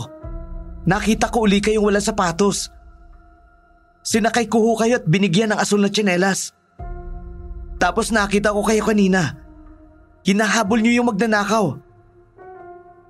nakita 0.84 1.32
ko 1.32 1.44
uli 1.44 1.60
kayong 1.60 1.84
walang 1.84 2.04
sapatos. 2.04 2.72
Sinakay 4.00 4.48
ko 4.48 4.64
ho 4.64 4.72
kayo 4.80 5.00
at 5.00 5.04
binigyan 5.04 5.52
ng 5.52 5.60
asul 5.60 5.84
na 5.84 5.92
tsinelas. 5.92 6.56
Tapos 7.80 8.12
nakita 8.12 8.52
ko 8.52 8.64
kayo 8.64 8.84
kanina. 8.84 9.36
Hinahabol 10.24 10.80
niyo 10.80 11.00
yung 11.00 11.08
magnanakaw. 11.12 11.80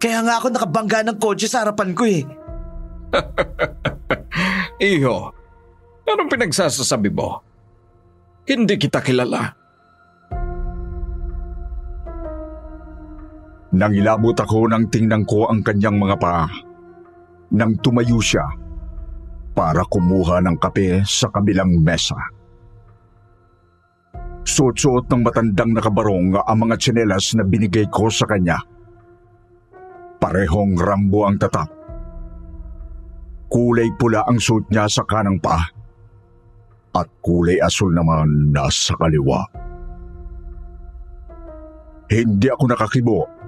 Kaya 0.01 0.19
nga 0.23 0.39
ako 0.39 0.47
nakabangga 0.51 1.03
ng 1.07 1.19
kotse 1.19 1.51
sa 1.51 1.67
harapan 1.67 1.91
ko 1.93 2.07
eh. 2.07 2.23
Iho, 4.95 5.35
anong 6.07 6.31
pinagsasasabi 6.31 7.11
mo? 7.11 7.43
Hindi 8.47 8.79
kita 8.79 9.03
kilala. 9.03 9.60
Nangilabot 13.71 14.35
ako 14.35 14.67
nang 14.67 14.91
tingnan 14.91 15.23
ko 15.23 15.47
ang 15.47 15.62
kanyang 15.62 15.95
mga 15.95 16.19
paa. 16.19 16.50
Nang 17.55 17.79
tumayo 17.79 18.19
siya 18.19 18.43
para 19.55 19.87
kumuha 19.87 20.43
ng 20.43 20.59
kape 20.59 21.07
sa 21.07 21.31
kabilang 21.31 21.79
mesa. 21.79 22.19
Suot-suot 24.43 25.07
ng 25.07 25.23
matandang 25.23 25.71
nakabarong 25.71 26.35
ang 26.35 26.59
mga 26.67 26.75
tsinelas 26.83 27.39
na 27.39 27.47
binigay 27.47 27.87
ko 27.87 28.11
sa 28.11 28.27
kanya. 28.27 28.59
Parehong 30.19 30.75
rambo 30.75 31.31
ang 31.31 31.39
tatak. 31.39 31.71
Kulay 33.47 33.95
pula 33.95 34.27
ang 34.27 34.43
suot 34.43 34.67
niya 34.67 34.91
sa 34.91 35.07
kanang 35.07 35.39
paa. 35.39 35.62
At 36.91 37.07
kulay 37.23 37.62
asul 37.62 37.95
naman 37.95 38.50
nasa 38.50 38.99
kaliwa. 38.99 39.47
Hindi 42.11 42.50
ako 42.50 42.65
nakakibo 42.67 43.39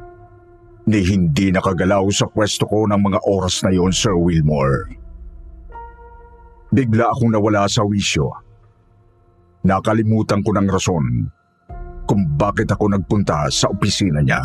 ni 0.87 1.01
hindi 1.07 1.55
nakagalaw 1.55 2.11
sa 2.11 2.27
pwesto 2.27 2.67
ko 2.67 2.91
ng 2.91 2.99
mga 2.99 3.19
oras 3.29 3.63
na 3.63 3.71
yon, 3.71 3.95
Sir 3.95 4.19
Wilmore. 4.19 4.91
Bigla 6.73 7.13
akong 7.13 7.31
nawala 7.31 7.69
sa 7.71 7.87
wisyo. 7.87 8.33
Nakalimutan 9.63 10.43
ko 10.43 10.51
ng 10.57 10.67
rason 10.67 11.07
kung 12.09 12.27
bakit 12.35 12.67
ako 12.67 12.91
nagpunta 12.91 13.47
sa 13.47 13.71
opisina 13.71 14.19
niya. 14.25 14.43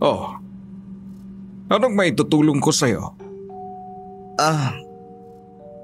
Oh, 0.00 0.32
anong 1.68 1.92
may 1.92 2.16
tutulong 2.16 2.56
ko 2.56 2.72
sa'yo? 2.72 3.12
Ah, 4.40 4.72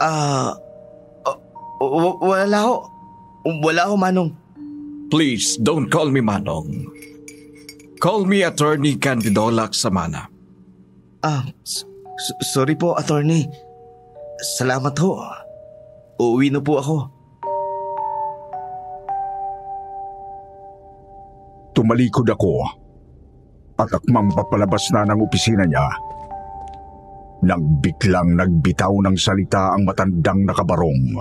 ah, 0.00 0.56
uh, 1.28 1.37
w- 1.84 2.19
wala 2.25 2.58
ho. 2.65 2.96
Wala 3.47 3.87
ho, 3.87 3.95
Manong. 3.95 4.35
Please 5.06 5.54
don't 5.63 5.87
call 5.87 6.11
me 6.11 6.19
Manong. 6.19 6.91
Call 8.02 8.26
me 8.26 8.43
Attorney 8.43 8.99
Candido 8.99 9.49
Laksamana. 9.49 10.26
Ah, 11.23 11.47
s- 11.63 11.87
s- 12.19 12.37
sorry 12.52 12.75
po, 12.75 12.99
attorney. 12.99 13.47
Salamat 14.59 14.99
ho. 14.99 15.23
Uuwi 16.19 16.50
na 16.50 16.59
po 16.59 16.82
ako. 16.82 16.97
Tumalikod 21.73 22.26
ako 22.26 22.65
at 23.76 23.93
akmang 23.93 24.32
papalabas 24.32 24.89
na 24.91 25.04
ng 25.04 25.21
opisina 25.21 25.69
niya 25.69 25.85
nang 27.45 27.78
biglang 27.85 28.32
nagbitaw 28.32 28.91
ng 29.04 29.17
salita 29.21 29.76
ang 29.76 29.85
matandang 29.85 30.49
nakabarong. 30.49 31.21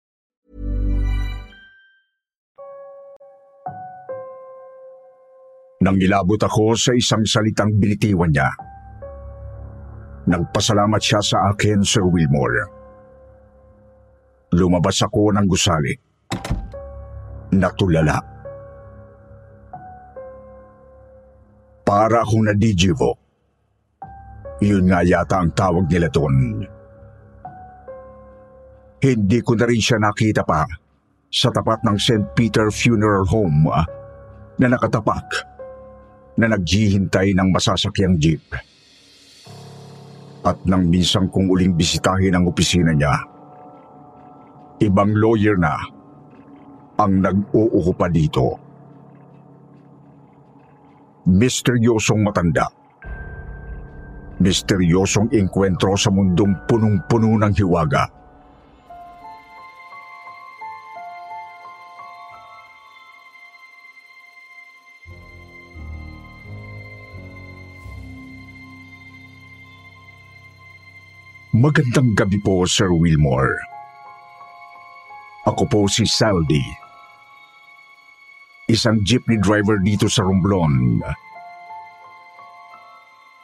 Nang 5.81 5.97
ilabot 5.97 6.37
ako 6.37 6.77
sa 6.77 6.93
isang 6.93 7.25
salitang 7.25 7.73
binitiwan 7.73 8.29
niya. 8.29 8.53
Nagpasalamat 10.29 11.01
siya 11.01 11.21
sa 11.25 11.37
akin, 11.49 11.81
Sir 11.81 12.05
Wilmore. 12.05 12.69
Lumabas 14.53 15.01
ako 15.01 15.33
ng 15.33 15.47
gusali. 15.49 15.93
Natulala. 17.57 18.17
Para 21.81 22.21
akong 22.21 22.45
nadigivo. 22.45 23.17
Yun 24.61 24.85
nga 24.85 25.01
yata 25.01 25.41
ang 25.41 25.49
tawag 25.57 25.89
nila 25.89 26.07
doon. 26.13 26.61
Hindi 29.01 29.41
ko 29.41 29.57
na 29.57 29.65
rin 29.65 29.81
siya 29.81 29.97
nakita 29.97 30.45
pa 30.45 30.61
sa 31.33 31.49
tapat 31.49 31.81
ng 31.81 31.97
St. 31.97 32.37
Peter 32.37 32.69
Funeral 32.69 33.25
Home 33.33 33.65
ah, 33.73 33.89
na 34.61 34.69
nakatapak 34.69 35.50
na 36.39 36.51
naghihintay 36.51 37.35
ng 37.35 37.49
masasakyang 37.51 38.15
jeep. 38.21 38.43
At 40.41 40.57
nang 40.65 40.89
minsan 40.89 41.29
kong 41.29 41.51
uling 41.51 41.77
bisitahin 41.77 42.33
ang 42.33 42.49
opisina 42.49 42.95
niya, 42.95 43.13
ibang 44.81 45.13
lawyer 45.13 45.57
na 45.57 45.77
ang 46.97 47.21
nag-uukupa 47.21 48.09
dito. 48.09 48.57
Misteryosong 51.29 52.21
matanda. 52.25 52.65
Misteryosong 54.41 55.29
engkwentro 55.37 55.93
sa 55.93 56.09
mundong 56.09 56.65
punong-puno 56.65 57.37
ng 57.37 57.53
hiwaga. 57.53 58.20
Magandang 71.61 72.17
gabi 72.17 72.41
po, 72.41 72.65
Sir 72.65 72.89
Wilmore. 72.89 73.53
Ako 75.45 75.69
po 75.69 75.85
si 75.85 76.09
Saldi. 76.09 76.65
isang 78.65 79.03
jeepney 79.05 79.37
driver 79.37 79.77
dito 79.77 80.09
sa 80.09 80.25
Romblon. 80.25 81.03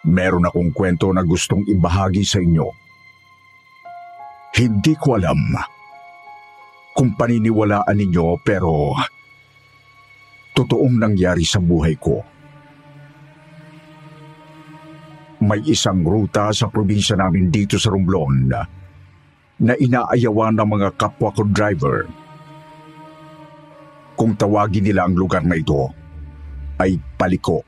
Meron 0.07 0.49
akong 0.49 0.73
kwento 0.73 1.13
na 1.13 1.21
gustong 1.21 1.67
ibahagi 1.67 2.23
sa 2.23 2.39
inyo. 2.39 2.65
Hindi 4.55 4.97
ko 4.97 5.19
alam 5.19 5.53
kung 6.97 7.13
paniniwalaan 7.13 7.93
ninyo 7.93 8.39
pero 8.41 8.97
totoong 10.57 10.95
nangyari 10.97 11.45
sa 11.45 11.61
buhay 11.61 11.93
ko. 12.01 12.36
May 15.37 15.61
isang 15.69 16.01
ruta 16.01 16.49
sa 16.49 16.65
probinsya 16.65 17.13
namin 17.13 17.53
dito 17.53 17.77
sa 17.77 17.93
Romblon 17.93 18.49
na 19.57 19.73
inaayawan 19.77 20.57
ng 20.57 20.69
mga 20.69 20.89
kapwa 20.97 21.29
ko 21.29 21.45
driver. 21.45 22.09
Kung 24.17 24.33
tawagin 24.33 24.89
nila 24.89 25.05
ang 25.05 25.13
lugar 25.13 25.45
na 25.45 25.57
ito, 25.57 25.93
ay 26.81 26.97
paliko. 27.17 27.61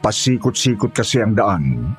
Pasikot-sikot 0.00 0.96
kasi 0.96 1.20
ang 1.20 1.36
daan. 1.36 1.92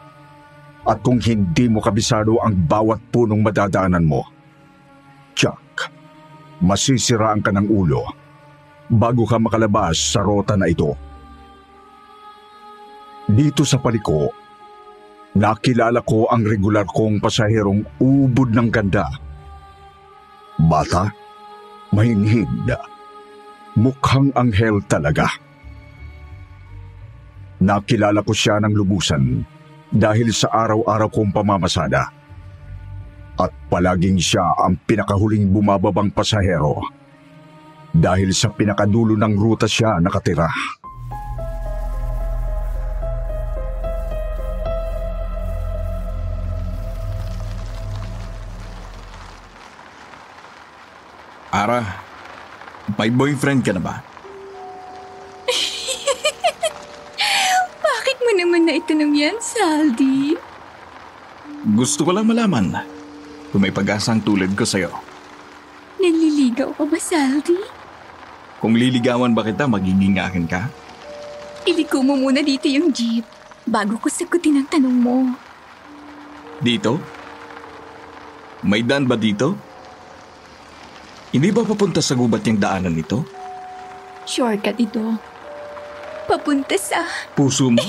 At 0.82 1.06
kung 1.06 1.22
hindi 1.22 1.70
mo 1.70 1.86
kabisado 1.86 2.42
ang 2.42 2.66
bawat 2.66 2.98
punong 3.14 3.46
madadaanan 3.46 4.02
mo, 4.02 4.26
tsak, 5.38 5.94
masisiraan 6.66 7.46
ka 7.46 7.54
ng 7.54 7.70
ulo 7.70 8.02
bago 8.90 9.30
ka 9.30 9.38
makalabas 9.38 10.02
sa 10.02 10.26
rota 10.26 10.58
na 10.58 10.66
ito. 10.66 11.11
Dito 13.32 13.64
sa 13.64 13.80
paliko, 13.80 14.28
nakilala 15.40 16.04
ko 16.04 16.28
ang 16.28 16.44
regular 16.44 16.84
kong 16.84 17.24
pasaherong 17.24 17.80
ubod 18.04 18.52
ng 18.52 18.68
ganda. 18.68 19.08
Bata, 20.60 21.08
mahinhid, 21.96 22.68
mukhang 23.80 24.36
anghel 24.36 24.84
talaga. 24.84 25.32
Nakilala 27.64 28.20
ko 28.20 28.36
siya 28.36 28.60
ng 28.60 28.74
lubusan 28.76 29.24
dahil 29.88 30.36
sa 30.36 30.52
araw-araw 30.52 31.08
kong 31.08 31.32
pamamasada. 31.32 32.12
At 33.40 33.52
palaging 33.72 34.20
siya 34.20 34.44
ang 34.60 34.76
pinakahuling 34.84 35.48
bumababang 35.48 36.12
pasahero 36.12 36.84
dahil 37.96 38.36
sa 38.36 38.52
pinakadulo 38.52 39.16
ng 39.16 39.34
ruta 39.40 39.72
siya 39.72 40.04
nakatira. 40.04 40.52
Ara, 51.52 51.84
may 52.96 53.12
boyfriend 53.12 53.60
ka 53.60 53.76
na 53.76 53.84
ba? 53.84 54.00
Bakit 57.92 58.18
mo 58.24 58.32
naman 58.40 58.64
na 58.64 58.80
itanong 58.80 59.12
yan, 59.12 59.36
Saldi? 59.44 60.40
Gusto 61.76 62.08
ko 62.08 62.16
lang 62.16 62.32
malaman 62.32 62.88
kung 63.52 63.68
may 63.68 63.74
pag-asang 63.76 64.24
tulad 64.24 64.56
ko 64.56 64.64
sa'yo. 64.64 64.96
Naliligaw 66.00 66.72
ka 66.72 66.88
ba, 66.88 66.96
Saldi? 66.96 67.60
Kung 68.64 68.80
liligawan 68.80 69.36
ba 69.36 69.44
kita, 69.44 69.68
magiging 69.68 70.24
akin 70.24 70.48
ka? 70.48 70.72
Iliko 71.68 72.00
mo 72.00 72.16
muna 72.16 72.40
dito 72.40 72.72
yung 72.72 72.96
jeep 72.96 73.28
bago 73.68 74.00
ko 74.00 74.08
sagutin 74.08 74.64
ang 74.64 74.72
tanong 74.72 74.98
mo. 75.04 75.36
Dito? 76.64 76.96
May 78.64 78.88
daan 78.88 79.04
ba 79.04 79.20
dito? 79.20 79.71
Hindi 81.32 81.48
ba 81.56 81.64
papunta 81.64 82.04
sa 82.04 82.12
gubat 82.12 82.44
yung 82.44 82.60
daanan 82.60 82.92
nito? 82.92 83.24
Shortcut 84.28 84.76
ito. 84.76 85.16
Papunta 86.28 86.76
sa... 86.76 87.08
Puso 87.32 87.72
mo? 87.72 87.80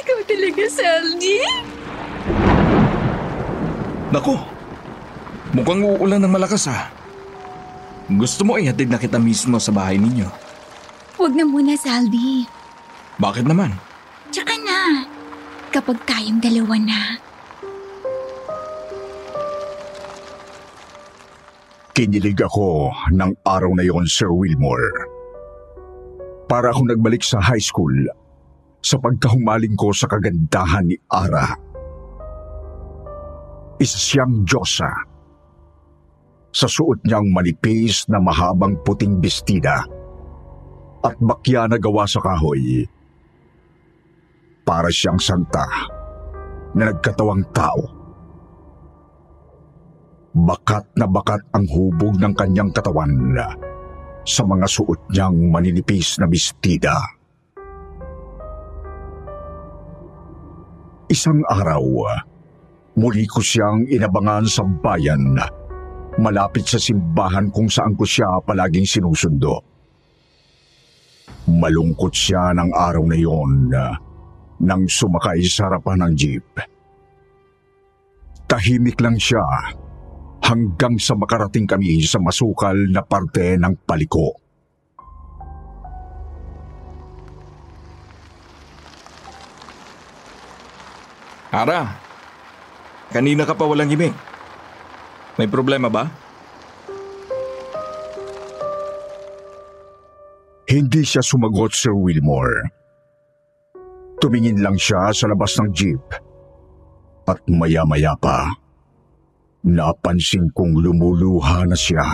Ikaw 0.00 0.18
talaga, 0.24 0.64
Saldi? 0.72 1.36
Nako, 4.16 4.48
mukhang 5.52 5.84
uulan 5.84 6.24
ng 6.24 6.32
malakas 6.32 6.72
ha. 6.72 6.88
Gusto 8.08 8.48
mo 8.48 8.56
ihatid 8.56 8.88
na 8.88 8.96
kita 8.96 9.20
mismo 9.20 9.60
sa 9.60 9.76
bahay 9.76 10.00
ninyo? 10.00 10.32
Huwag 11.20 11.36
na 11.36 11.44
muna, 11.44 11.76
Saldi. 11.76 12.48
Bakit 13.20 13.44
naman? 13.44 13.76
Tsaka 14.32 14.56
na. 14.64 15.04
Kapag 15.68 16.00
tayong 16.08 16.40
dalawa 16.40 16.80
na. 16.80 17.25
Kinilig 21.96 22.36
ako 22.44 22.92
ng 23.08 23.40
araw 23.48 23.72
na 23.72 23.80
yon, 23.80 24.04
Sir 24.04 24.28
Wilmore. 24.28 25.08
Para 26.44 26.68
akong 26.68 26.92
nagbalik 26.92 27.24
sa 27.24 27.40
high 27.40 27.56
school 27.56 28.04
sa 28.84 29.00
pagkahumaling 29.00 29.72
ko 29.80 29.96
sa 29.96 30.04
kagandahan 30.04 30.92
ni 30.92 31.00
Ara. 31.08 31.56
Isa 33.80 33.96
siyang 33.96 34.44
Diyosa. 34.44 34.92
Sa 36.52 36.68
suot 36.68 37.00
niyang 37.08 37.32
manipis 37.32 38.04
na 38.12 38.20
mahabang 38.20 38.76
puting 38.84 39.16
bestida 39.16 39.88
at 41.00 41.16
bakya 41.16 41.64
na 41.64 41.80
gawa 41.80 42.04
sa 42.04 42.20
kahoy. 42.20 42.84
Para 44.68 44.92
siyang 44.92 45.16
santa 45.16 45.64
na 46.76 46.92
nagkatawang 46.92 47.48
tao 47.56 47.95
bakat 50.36 50.84
na 51.00 51.08
bakat 51.08 51.40
ang 51.56 51.64
hubog 51.64 52.20
ng 52.20 52.36
kanyang 52.36 52.68
katawan 52.68 53.32
sa 54.20 54.44
mga 54.44 54.68
suot 54.68 55.08
niyang 55.08 55.48
maninipis 55.48 56.20
na 56.20 56.28
bestida. 56.28 56.92
Isang 61.08 61.40
araw, 61.48 61.84
muli 63.00 63.24
ko 63.24 63.40
siyang 63.40 63.88
inabangan 63.88 64.44
sa 64.44 64.66
bayan 64.66 65.40
malapit 66.20 66.68
sa 66.68 66.76
simbahan 66.76 67.48
kung 67.48 67.72
saan 67.72 67.96
ko 67.96 68.04
siya 68.04 68.42
palaging 68.44 68.84
sinusundo. 68.84 69.64
Malungkot 71.46 72.12
siya 72.12 72.52
ng 72.52 72.74
araw 72.74 73.04
na 73.08 73.16
iyon 73.16 73.70
nang 74.66 74.82
sumakay 74.84 75.40
sa 75.46 75.70
harapan 75.70 76.04
ng 76.04 76.12
jeep. 76.18 76.48
Tahimik 78.50 78.98
lang 78.98 79.14
siya 79.14 79.44
hanggang 80.46 80.94
sa 81.02 81.18
makarating 81.18 81.66
kami 81.66 81.98
sa 82.06 82.22
masukal 82.22 82.78
na 82.86 83.02
parte 83.02 83.58
ng 83.58 83.82
paliko. 83.82 84.30
Ara, 91.50 91.98
kanina 93.10 93.42
ka 93.42 93.58
pa 93.58 93.66
walang 93.66 93.90
himik. 93.90 94.14
May 95.34 95.50
problema 95.50 95.90
ba? 95.90 96.06
Hindi 100.66 101.06
siya 101.06 101.22
sumagot, 101.22 101.72
Sir 101.74 101.94
Wilmore. 101.94 102.74
Tumingin 104.18 104.60
lang 104.60 104.74
siya 104.74 105.14
sa 105.14 105.30
labas 105.30 105.54
ng 105.62 105.70
jeep. 105.70 106.02
At 107.26 107.38
maya-maya 107.46 108.18
pa, 108.18 108.65
napansin 109.66 110.46
kong 110.54 110.78
lumuluha 110.78 111.66
na 111.66 111.74
siya. 111.74 112.06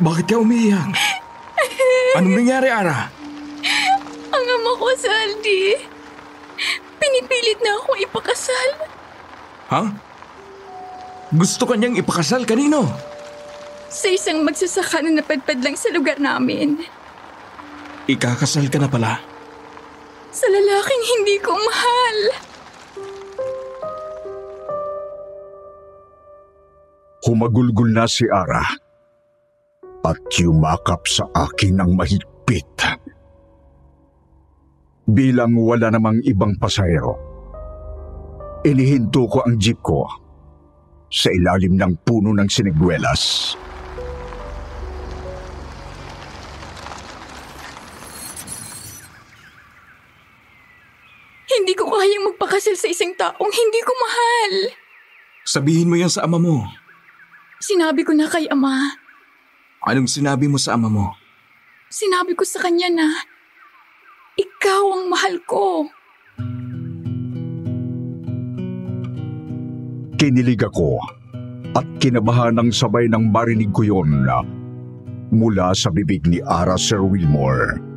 Bakit 0.00 0.26
ka 0.32 0.40
umiiyak? 0.40 0.96
Anong 2.16 2.40
nangyari, 2.40 2.72
Ara? 2.72 3.12
Ang 4.32 4.46
ama 4.48 4.72
ko, 4.80 4.88
Saldi. 4.96 5.76
Pinipilit 6.96 7.60
na 7.60 7.76
akong 7.76 8.00
ipakasal. 8.00 8.68
Ha? 9.68 9.82
Gusto 11.36 11.68
ka 11.68 11.76
niyang 11.76 12.00
ipakasal 12.00 12.48
kanino? 12.48 13.09
Sa 13.90 14.06
isang 14.06 14.46
magsasaka 14.46 15.02
na 15.02 15.18
napadpad 15.18 15.58
lang 15.66 15.74
sa 15.74 15.90
lugar 15.90 16.22
namin. 16.22 16.78
Ikakasal 18.06 18.70
ka 18.70 18.78
na 18.78 18.86
pala. 18.86 19.18
Sa 20.30 20.46
lalaking 20.46 21.04
hindi 21.10 21.36
ko 21.42 21.50
mahal. 21.58 22.18
Humagulgol 27.26 27.90
na 27.90 28.06
si 28.06 28.30
Ara 28.30 28.62
at 30.06 30.18
yumakap 30.38 31.02
sa 31.10 31.26
akin 31.34 31.82
ng 31.82 31.90
mahigpit. 31.98 32.78
Bilang 35.10 35.58
wala 35.58 35.90
namang 35.90 36.22
ibang 36.22 36.54
pasahero, 36.62 37.18
inihinto 38.62 39.26
ko 39.26 39.42
ang 39.42 39.58
jeep 39.58 39.82
ko 39.82 40.06
sa 41.10 41.34
ilalim 41.34 41.74
ng 41.74 42.06
puno 42.06 42.30
ng 42.30 42.46
sinigwelas. 42.46 43.52
Hindi 43.58 43.69
magpakasal 52.60 52.76
sa 52.76 52.92
isang 52.92 53.16
taong 53.16 53.52
hindi 53.52 53.80
ko 53.80 53.92
mahal. 53.96 54.52
Sabihin 55.48 55.88
mo 55.88 55.96
yan 55.96 56.12
sa 56.12 56.28
ama 56.28 56.36
mo. 56.36 56.68
Sinabi 57.56 58.04
ko 58.04 58.12
na 58.12 58.28
kay 58.28 58.44
ama. 58.52 59.00
Anong 59.88 60.04
sinabi 60.04 60.44
mo 60.44 60.60
sa 60.60 60.76
ama 60.76 60.92
mo? 60.92 61.16
Sinabi 61.88 62.36
ko 62.36 62.44
sa 62.44 62.60
kanya 62.60 62.92
na 62.92 63.08
ikaw 64.36 64.84
ang 64.92 65.04
mahal 65.08 65.40
ko. 65.48 65.88
Kinilig 70.20 70.60
ako 70.60 71.00
at 71.72 71.88
kinabahan 71.96 72.60
ng 72.60 72.68
sabay 72.68 73.08
ng 73.08 73.32
marinig 73.32 73.72
ko 73.72 73.88
yon 73.88 74.28
na 74.28 74.44
mula 75.32 75.72
sa 75.72 75.88
bibig 75.88 76.28
ni 76.28 76.44
Ara 76.44 76.76
Sir 76.76 77.00
Wilmore. 77.00 77.89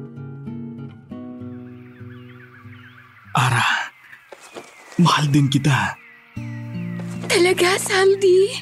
Mahal 5.02 5.26
din 5.30 5.50
kita. 5.50 5.98
Talaga, 7.26 7.80
Saldi? 7.82 8.54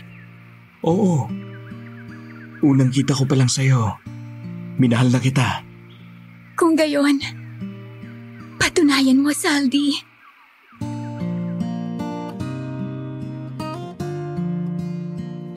Oo. 0.87 1.27
Unang 2.61 2.93
kita 2.93 3.17
ko 3.17 3.25
pa 3.27 3.35
lang 3.35 3.51
sa'yo. 3.51 3.99
Minahal 4.79 5.11
na 5.11 5.19
kita. 5.19 5.65
Kung 6.55 6.77
gayon, 6.77 7.19
patunayan 8.61 9.19
mo, 9.19 9.33
Saldi. 9.35 9.97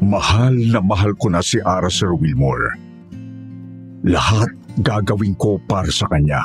Mahal 0.04 0.54
na 0.68 0.80
mahal 0.84 1.16
ko 1.16 1.32
na 1.32 1.40
si 1.40 1.60
Ara 1.64 1.88
Sir 1.88 2.12
Wilmore. 2.12 2.76
Lahat 4.04 4.52
gagawin 4.84 5.32
ko 5.40 5.56
para 5.64 5.88
sa 5.88 6.04
kanya. 6.12 6.44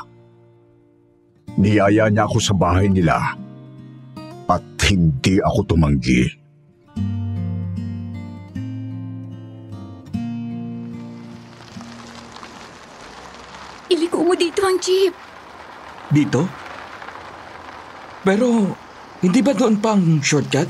Niyaya 1.59 2.07
niya 2.07 2.23
ako 2.23 2.39
sa 2.39 2.55
bahay 2.55 2.87
nila 2.87 3.35
at 4.49 4.65
hindi 4.89 5.37
ako 5.37 5.59
tumanggi. 5.69 6.25
Iliko 13.89 14.25
mo 14.25 14.33
dito 14.33 14.61
ang 14.65 14.77
jeep. 14.81 15.13
Dito? 16.09 16.45
Pero, 18.25 18.73
hindi 19.21 19.39
ba 19.45 19.53
doon 19.53 19.77
pang 19.77 20.01
shortcut? 20.21 20.69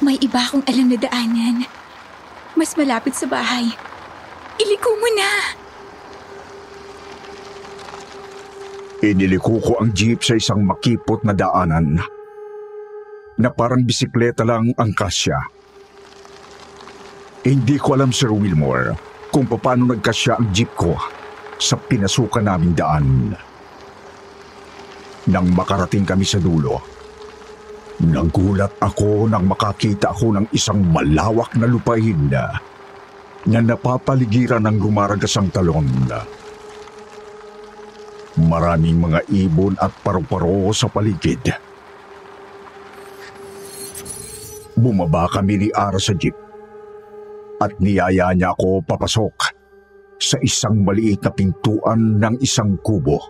May 0.00 0.20
iba 0.20 0.44
akong 0.44 0.64
alam 0.68 0.92
na 0.92 0.98
daanan. 1.00 1.64
Mas 2.56 2.76
malapit 2.76 3.16
sa 3.16 3.28
bahay. 3.28 3.68
Iliko 4.60 4.90
mo 4.96 5.08
na. 5.16 5.30
Iniliko 9.04 9.60
ko 9.60 9.72
ang 9.80 9.92
jeep 9.92 10.24
sa 10.24 10.36
isang 10.40 10.64
makipot 10.64 11.20
na 11.24 11.36
daanan 11.36 12.00
na 13.36 13.52
parang 13.52 13.84
bisikleta 13.84 14.44
lang 14.44 14.72
ang 14.76 14.92
kasya. 14.96 15.36
Hindi 17.46 17.76
ko 17.78 17.94
alam, 17.94 18.10
Sir 18.10 18.32
Wilmore, 18.32 18.96
kung 19.30 19.46
paano 19.46 19.92
nagkasya 19.92 20.40
ang 20.40 20.50
jeep 20.50 20.72
ko 20.74 20.96
sa 21.60 21.76
pinasukan 21.78 22.42
naming 22.42 22.74
daan. 22.74 23.32
Nang 25.26 25.46
makarating 25.54 26.06
kami 26.06 26.24
sa 26.26 26.42
dulo, 26.42 26.82
nagulat 28.02 28.76
ako 28.82 29.30
nang 29.30 29.46
makakita 29.46 30.10
ako 30.12 30.36
ng 30.36 30.46
isang 30.52 30.80
malawak 30.90 31.54
na 31.56 31.66
lupain 31.70 32.18
na, 32.28 32.56
na 33.46 33.60
napapaligiran 33.62 34.64
ng 34.66 34.76
rumaragasang 34.82 35.50
talon. 35.54 35.86
Maraming 38.36 39.00
mga 39.00 39.20
ibon 39.32 39.78
at 39.80 39.94
paru-paro 40.04 40.68
sa 40.76 40.92
paligid. 40.92 41.40
Bumaba 44.76 45.24
kami 45.32 45.56
ni 45.56 45.68
Ara 45.72 45.96
sa 45.96 46.12
jeep 46.12 46.36
at 47.56 47.72
niyaya 47.80 48.36
niya 48.36 48.52
ako 48.52 48.84
papasok 48.84 49.36
sa 50.20 50.36
isang 50.40 50.84
maliit 50.84 51.24
na 51.24 51.32
pintuan 51.32 52.20
ng 52.20 52.36
isang 52.40 52.76
kubo. 52.80 53.20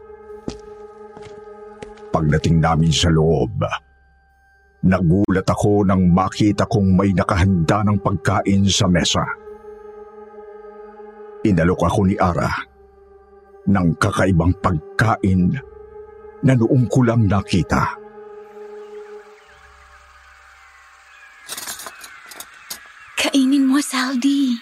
Pagdating 2.11 2.63
namin 2.63 2.91
sa 2.91 3.11
loob, 3.11 3.63
nagulat 4.87 5.47
ako 5.47 5.87
nang 5.87 6.11
makita 6.11 6.67
kong 6.67 6.95
may 6.95 7.11
nakahanda 7.15 7.83
ng 7.87 7.99
pagkain 8.03 8.67
sa 8.67 8.87
mesa. 8.91 9.23
Inalok 11.47 11.87
ako 11.87 12.01
ni 12.11 12.17
Ara 12.19 12.51
ng 13.67 13.89
kakaibang 13.99 14.55
pagkain 14.63 15.55
na 16.43 16.53
noong 16.55 16.87
ko 16.87 17.03
lang 17.03 17.27
nakita. 17.27 18.06
Mo, 23.77 23.85
Saldi. 23.85 24.57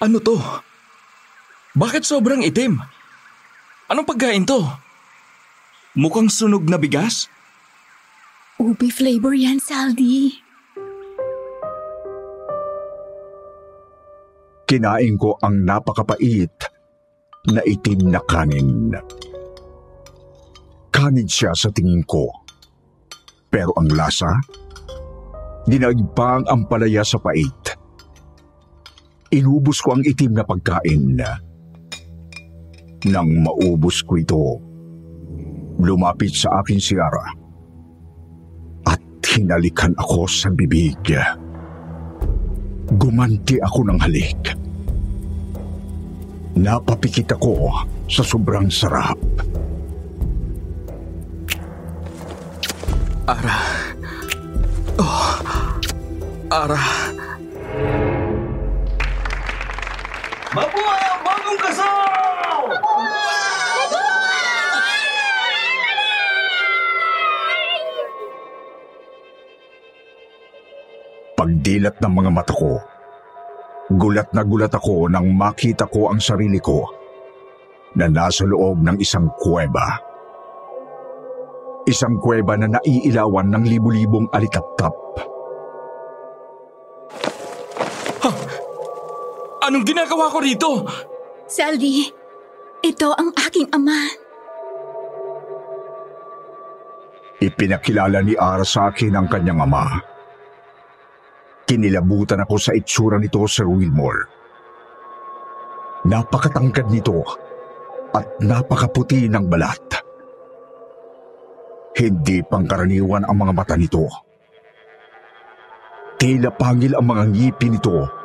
Ano 0.00 0.16
to? 0.24 0.40
Bakit 1.76 2.00
sobrang 2.00 2.40
itim? 2.40 2.80
Anong 3.92 4.08
pagkain 4.08 4.48
to? 4.48 4.64
Mukhang 5.92 6.32
sunog 6.32 6.64
na 6.64 6.80
bigas? 6.80 7.28
Ubi 8.56 8.88
flavor 8.88 9.36
yan, 9.36 9.60
Saldi. 9.60 10.32
Kinain 14.64 15.20
ko 15.20 15.36
ang 15.44 15.68
napakapait 15.68 16.56
na 17.52 17.60
itim 17.68 18.08
na 18.08 18.20
kanin. 18.24 18.96
Kanin 20.88 21.28
siya 21.28 21.52
sa 21.52 21.68
tingin 21.68 22.00
ko. 22.08 22.32
Pero 23.52 23.76
ang 23.76 23.92
lasa, 23.92 24.32
dinagpa 25.68 26.40
ang 26.40 26.44
ampalaya 26.48 27.04
sa 27.04 27.20
pait. 27.20 27.81
Inubos 29.32 29.80
ko 29.80 29.96
ang 29.96 30.04
itim 30.04 30.36
na 30.36 30.44
pagkain. 30.44 31.16
Nang 33.08 33.30
maubos 33.40 34.04
ko 34.04 34.20
ito, 34.20 34.60
lumapit 35.80 36.36
sa 36.36 36.60
akin 36.60 36.76
si 36.76 37.00
Ara 37.00 37.32
at 38.92 39.00
hinalikan 39.32 39.96
ako 39.96 40.28
sa 40.28 40.52
bibig. 40.52 41.00
Gumanti 42.92 43.56
ako 43.56 43.88
ng 43.88 43.98
halik. 44.04 44.52
Napapikit 46.60 47.32
ako 47.32 47.72
sa 48.12 48.20
sobrang 48.20 48.68
sarap. 48.68 49.16
Ara. 53.24 53.58
Oh. 55.00 55.40
Ara. 56.52 57.21
Mabuhay 60.52 61.00
ang 61.08 61.20
bagong 61.24 61.60
kasal! 61.64 62.68
Pagdilat 71.32 71.96
ng 72.04 72.12
mga 72.12 72.30
mata 72.36 72.52
ko, 72.52 72.76
gulat 73.96 74.28
na 74.36 74.44
gulat 74.44 74.76
ako 74.76 75.08
nang 75.08 75.32
makita 75.32 75.88
ko 75.88 76.12
ang 76.12 76.20
sarili 76.20 76.60
ko 76.60 76.84
na 77.96 78.12
nasa 78.12 78.44
loob 78.44 78.84
ng 78.84 79.00
isang 79.00 79.32
kuweba. 79.40 80.04
Isang 81.88 82.20
kuweba 82.20 82.60
na 82.60 82.76
naiilawan 82.76 83.48
ng 83.48 83.64
libu-libong 83.72 84.28
alitap-tap. 84.28 85.31
Anong 89.62 89.86
ginagawa 89.86 90.26
ko 90.26 90.42
rito? 90.42 90.70
Saldi, 91.46 92.02
ito 92.82 93.08
ang 93.14 93.30
aking 93.30 93.70
ama. 93.70 93.94
Ipinakilala 97.38 98.22
ni 98.26 98.34
Ara 98.34 98.66
sa 98.66 98.90
akin 98.90 99.14
ang 99.14 99.30
kanyang 99.30 99.62
ama. 99.62 100.02
Kinilabutan 101.62 102.42
ako 102.42 102.58
sa 102.58 102.74
itsura 102.74 103.22
nito, 103.22 103.38
Sir 103.46 103.70
Wilmore. 103.70 104.26
Napakatangkad 106.10 106.90
nito 106.90 107.22
at 108.10 108.42
napakaputi 108.42 109.30
ng 109.30 109.46
balat. 109.46 109.82
Hindi 111.94 112.42
pangkaraniwan 112.42 113.30
ang 113.30 113.36
mga 113.38 113.52
mata 113.54 113.78
nito. 113.78 114.10
Tila 116.18 116.50
pangil 116.50 116.98
ang 116.98 117.06
mga 117.06 117.24
ngipin 117.30 117.78
nito. 117.78 118.21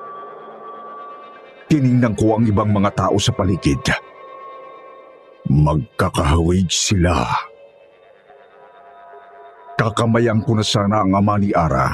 Tiningnan 1.68 2.16
ko 2.16 2.40
ang 2.40 2.48
ibang 2.48 2.72
mga 2.72 2.96
tao 2.96 3.20
sa 3.20 3.36
paligid. 3.36 3.84
Magkakahawig 5.52 6.72
sila. 6.72 7.28
Kakamayan 9.76 10.40
ko 10.48 10.56
na 10.56 10.64
sana 10.64 11.04
ang 11.04 11.12
ama 11.12 11.36
ni 11.36 11.52
Ara. 11.52 11.92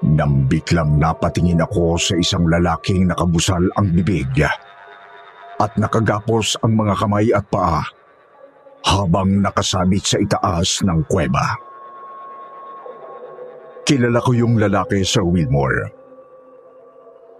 Nang 0.00 0.48
biglang 0.48 0.96
napatingin 0.96 1.60
ako 1.60 2.00
sa 2.00 2.16
isang 2.16 2.48
lalaking 2.48 3.12
nakabusal 3.12 3.68
ang 3.76 3.92
bibig 3.92 4.40
at 5.58 5.72
nakagapos 5.76 6.56
ang 6.64 6.72
mga 6.78 6.94
kamay 6.96 7.28
at 7.34 7.44
paa 7.50 7.82
habang 8.88 9.42
nakasabit 9.42 10.04
sa 10.06 10.16
itaas 10.22 10.80
ng 10.86 11.04
kuweba. 11.04 11.58
Kilala 13.84 14.22
ko 14.24 14.32
yung 14.32 14.56
lalaki, 14.56 15.04
Sir 15.04 15.26
Wilmore. 15.26 15.97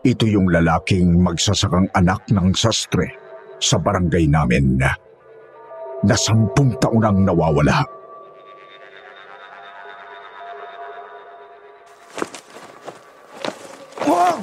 Ito 0.06 0.30
yung 0.30 0.54
lalaking 0.54 1.18
magsasakang 1.18 1.90
anak 1.90 2.22
ng 2.30 2.54
sastre 2.54 3.10
sa 3.58 3.82
barangay 3.82 4.30
namin 4.30 4.78
na 4.78 6.14
sampung 6.14 6.70
taon 6.78 7.02
ang 7.02 7.18
nawawala. 7.26 7.82
Wag! 14.06 14.40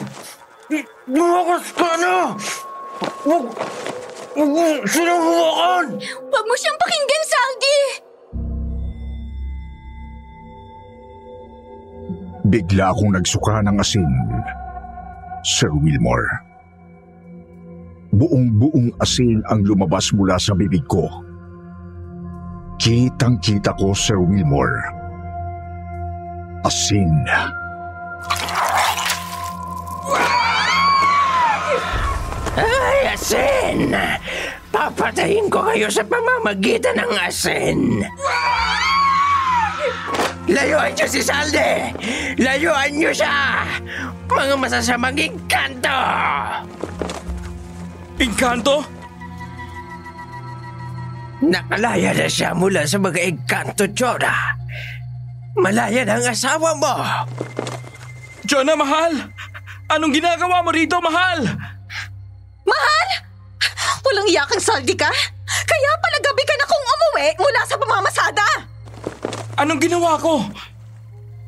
Lumakas 1.08 1.66
ka 1.72 1.92
na! 2.04 2.36
Wag! 3.24 3.46
Wag 4.36 4.50
mo 4.52 4.68
silang 4.84 5.24
hawakan! 5.24 5.88
Huwag 6.04 6.44
mo 6.44 6.54
siyang 6.60 6.76
pakinggan, 6.84 7.24
Saldi! 7.24 7.80
Bigla 12.52 12.92
akong 12.92 13.16
nagsuka 13.16 13.64
ng 13.64 13.80
asin, 13.80 14.12
Sir 15.46 15.70
Wilmore. 15.70 16.26
Buong-buong 18.18 18.98
asin 18.98 19.46
ang 19.46 19.62
lumabas 19.62 20.10
mula 20.10 20.42
sa 20.42 20.58
bibig 20.58 20.82
ko. 20.90 21.06
Kitang-kita 22.82 23.78
ko, 23.78 23.94
Sir 23.94 24.18
Wilmore. 24.18 24.82
Asin. 26.66 27.14
Ay, 32.58 33.14
asin! 33.14 33.94
Papatayin 34.74 35.46
ko 35.54 35.62
kayo 35.70 35.94
sa 35.94 36.02
pamamagitan 36.10 36.98
ng 36.98 37.14
asin! 37.22 38.02
Layuan 40.50 40.90
niyo 40.98 41.06
si 41.06 41.22
Salde! 41.22 41.94
Layuan 42.42 42.90
niyo 42.98 43.14
siya! 43.14 43.62
Mga 44.26 44.56
masasamang 44.58 45.18
inkanto! 45.18 46.00
Inkanto? 48.18 48.78
Nakalaya 51.46 52.16
na 52.16 52.26
siya 52.26 52.56
mula 52.58 52.88
sa 52.90 52.98
mga 52.98 53.22
inkanto, 53.22 53.86
Jonah. 53.94 54.56
Malaya 55.56 56.02
na 56.04 56.18
ang 56.18 56.28
asawa 56.32 56.74
mo! 56.74 56.94
Jonah, 58.50 58.76
mahal! 58.76 59.14
Anong 59.94 60.14
ginagawa 60.18 60.66
mo 60.66 60.74
rito, 60.74 60.98
mahal? 60.98 61.46
Mahal! 62.66 63.10
Walang 64.02 64.30
iyakang 64.30 64.62
saldi 64.62 64.98
ka? 64.98 65.10
Kaya 65.46 65.92
pala 66.02 66.18
gabi 66.22 66.44
ka 66.44 66.56
na 66.58 66.66
kung 66.66 66.84
umuwi 66.84 67.28
mula 67.38 67.62
sa 67.66 67.76
pamamasada! 67.78 68.48
Anong 69.62 69.80
ginawa 69.80 70.18
ko? 70.18 70.42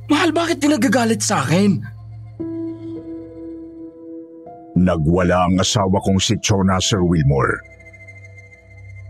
Mahal, 0.07 0.31
bakit 0.31 0.63
tinagagalit 0.63 1.19
sa 1.19 1.43
akin? 1.43 1.96
Nagwala 4.77 5.49
ang 5.49 5.57
asawa 5.57 5.97
kong 6.05 6.21
si 6.21 6.37
Chona, 6.37 6.77
Sir 6.77 7.01
Wilmore. 7.01 7.57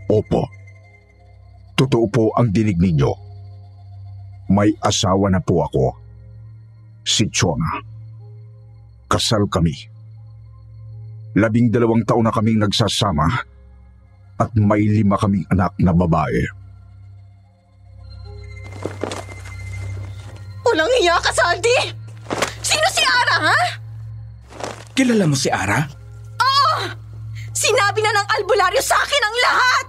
Opo. 0.08 0.48
Totoo 1.76 2.08
po 2.08 2.24
ang 2.40 2.48
dinig 2.48 2.80
ninyo. 2.80 3.12
May 4.48 4.72
asawa 4.80 5.28
na 5.28 5.44
po 5.44 5.60
ako. 5.68 5.92
Si 7.04 7.28
Chona. 7.28 7.84
Kasal 9.12 9.44
kami. 9.52 9.76
Labing 11.36 11.68
dalawang 11.68 12.08
taon 12.08 12.24
na 12.24 12.32
kaming 12.32 12.64
nagsasama 12.64 13.28
at 14.40 14.50
may 14.56 14.88
lima 14.88 15.20
kaming 15.20 15.44
anak 15.52 15.76
na 15.76 15.92
babae. 15.92 16.48
Walang 20.64 20.92
iya 20.96 21.20
ka, 21.20 21.28
Saldi! 21.28 21.92
Sino 22.64 22.88
si 22.88 23.04
Ara, 23.04 23.52
ha? 23.52 23.87
Kilala 24.98 25.30
mo 25.30 25.38
si 25.38 25.46
Ara? 25.46 25.78
Oo! 26.42 26.90
Sinabi 27.54 28.02
na 28.02 28.18
ng 28.18 28.28
albularyo 28.34 28.82
sa 28.82 28.98
akin 28.98 29.22
ang 29.22 29.36
lahat! 29.46 29.88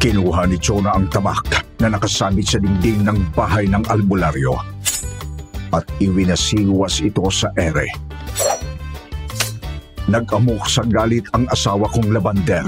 Kinuha 0.00 0.48
ni 0.48 0.56
Chona 0.56 0.96
ang 0.96 1.04
tabak 1.12 1.44
na 1.84 1.92
nakasabit 1.92 2.48
sa 2.48 2.56
dingding 2.56 3.04
ng 3.04 3.36
bahay 3.36 3.68
ng 3.68 3.84
albularyo 3.92 4.56
at 5.68 5.84
iwinasiwas 6.00 7.04
ito 7.04 7.28
sa 7.28 7.52
ere. 7.60 7.92
Nag-amok 10.08 10.64
sa 10.64 10.80
galit 10.88 11.28
ang 11.36 11.44
asawa 11.52 11.92
kong 11.92 12.08
labander. 12.08 12.64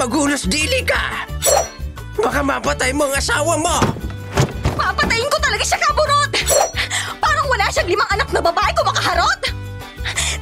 Magulos 0.00 0.48
dili 0.48 0.80
ka! 0.80 1.28
Baka 2.16 2.40
mapatay 2.40 2.88
mo 2.96 3.04
ang 3.04 3.20
asawa 3.20 3.52
mo! 3.60 3.76
Papatayin 4.72 5.28
ko 5.28 5.36
talaga 5.44 5.60
siya, 5.60 5.76
kaburot! 5.76 6.32
Parang 7.20 7.44
wala 7.52 7.68
siyang 7.68 7.84
limang 7.84 8.08
anak 8.08 8.32
na 8.32 8.40
babae 8.40 8.72
kung 8.72 8.88
makaharot! 8.88 9.40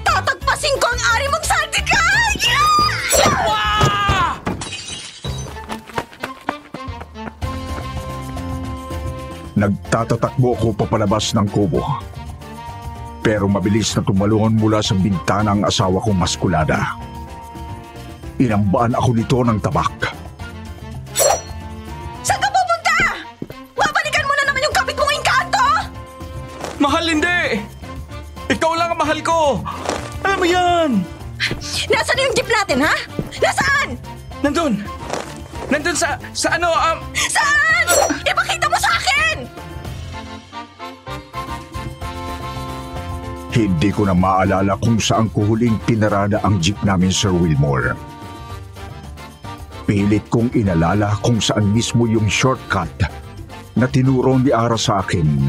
Tatagpasin 0.07 0.79
ko 0.79 0.87
ang 0.87 1.03
ari 1.11 1.27
mong 1.27 1.43
Saldi 1.43 1.83
ka! 1.83 2.03
Nagtatatakbo 9.59 10.55
ako 10.55 10.67
papalabas 10.71 11.35
ng 11.35 11.51
kubo. 11.51 11.83
Pero 13.27 13.51
mabilis 13.51 13.91
na 13.99 14.07
tumalon 14.07 14.55
mula 14.55 14.79
sa 14.79 14.95
bintana 14.95 15.51
ang 15.51 15.67
asawa 15.67 15.99
kong 15.99 16.15
maskulada. 16.15 16.95
Inambaan 18.39 18.95
ako 18.95 19.11
nito 19.19 19.43
ng 19.43 19.59
tabak. 19.59 20.15
Saan 22.23 22.39
ka 22.39 22.47
pupunta? 22.47 22.99
Babalikan 23.75 24.25
mo 24.31 24.35
na 24.39 24.45
naman 24.47 24.63
yung 24.63 24.77
kapit 24.79 24.95
mong 24.95 25.15
inkanto! 25.19 25.67
Mahal, 26.79 27.05
hindi! 27.11 27.59
Ikaw 28.47 28.73
lang 28.79 28.95
ang 28.95 29.01
mahal 29.03 29.19
ko! 29.27 29.59
Alam 30.23 30.39
mo 30.39 30.47
yan! 30.47 30.91
Nasaan 31.91 32.15
na 32.15 32.23
yung 32.23 32.37
jeep 32.39 32.47
natin, 32.47 32.79
ha? 32.87 32.95
Nasaan? 33.43 33.89
Nandun! 34.47 34.73
Nandun 35.67 35.97
sa, 35.99 36.15
sa 36.31 36.55
ano, 36.55 36.71
um... 36.71 36.99
Saan? 37.19 37.87
Ipakita 38.23 38.71
mo 38.71 38.79
sa 38.79 38.91
akin! 39.03 39.37
Hindi 43.51 43.91
ko 43.91 44.07
na 44.07 44.15
maalala 44.15 44.79
kung 44.79 45.03
saan 45.03 45.27
ko 45.35 45.43
huling 45.43 45.75
pinarada 45.83 46.39
ang 46.47 46.63
jeep 46.63 46.79
namin, 46.87 47.11
Sir 47.11 47.35
Wilmore. 47.35 47.99
Pilit 49.89 50.29
kong 50.29 50.53
inalala 50.53 51.17
kung 51.25 51.41
saan 51.41 51.73
mismo 51.73 52.05
yung 52.05 52.29
shortcut 52.29 52.93
na 53.73 53.89
tinuro 53.89 54.37
ni 54.37 54.53
Ara 54.53 54.77
sa 54.77 55.01
akin. 55.01 55.49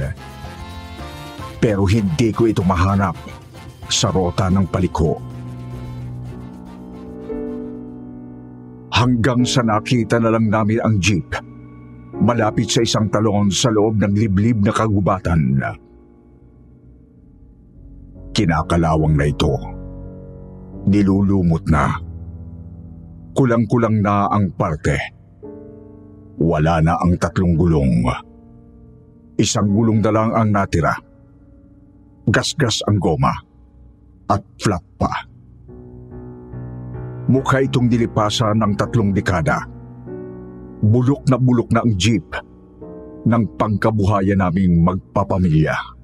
Pero 1.60 1.84
hindi 1.84 2.32
ko 2.32 2.48
ito 2.48 2.64
mahanap 2.64 3.20
sa 3.92 4.08
rota 4.16 4.48
ng 4.48 4.64
paliko. 4.72 5.20
Hanggang 8.96 9.44
sa 9.44 9.60
nakita 9.60 10.24
na 10.24 10.32
lang 10.32 10.48
namin 10.48 10.80
ang 10.88 10.96
jeep 11.04 11.36
malapit 12.24 12.72
sa 12.72 12.80
isang 12.80 13.12
talon 13.12 13.52
sa 13.52 13.68
loob 13.76 14.00
ng 14.00 14.16
liblib 14.16 14.64
na 14.64 14.72
kagubatan. 14.72 15.60
Kinakalawang 18.32 19.20
na 19.20 19.28
ito. 19.28 19.52
Nilulumot 20.88 21.68
na. 21.68 22.09
Kulang-kulang 23.40 24.04
na 24.04 24.28
ang 24.28 24.52
parte. 24.52 25.00
Wala 26.44 26.84
na 26.84 27.00
ang 27.00 27.16
tatlong 27.16 27.56
gulong. 27.56 28.04
Isang 29.40 29.72
gulong 29.72 30.04
na 30.04 30.12
lang 30.12 30.36
ang 30.36 30.52
natira. 30.52 30.92
Gasgas 32.28 32.84
ang 32.84 33.00
goma. 33.00 33.32
At 34.28 34.44
flat 34.60 34.84
pa. 35.00 35.24
Mukha 37.32 37.64
itong 37.64 37.88
dilipasan 37.88 38.60
ng 38.60 38.76
tatlong 38.76 39.16
dekada. 39.16 39.64
Bulok 40.84 41.24
na 41.32 41.40
bulok 41.40 41.72
na 41.72 41.80
ang 41.80 41.96
jeep 41.96 42.28
ng 43.24 43.44
pangkabuhayan 43.56 44.44
naming 44.44 44.84
magpapamilya. 44.84 45.99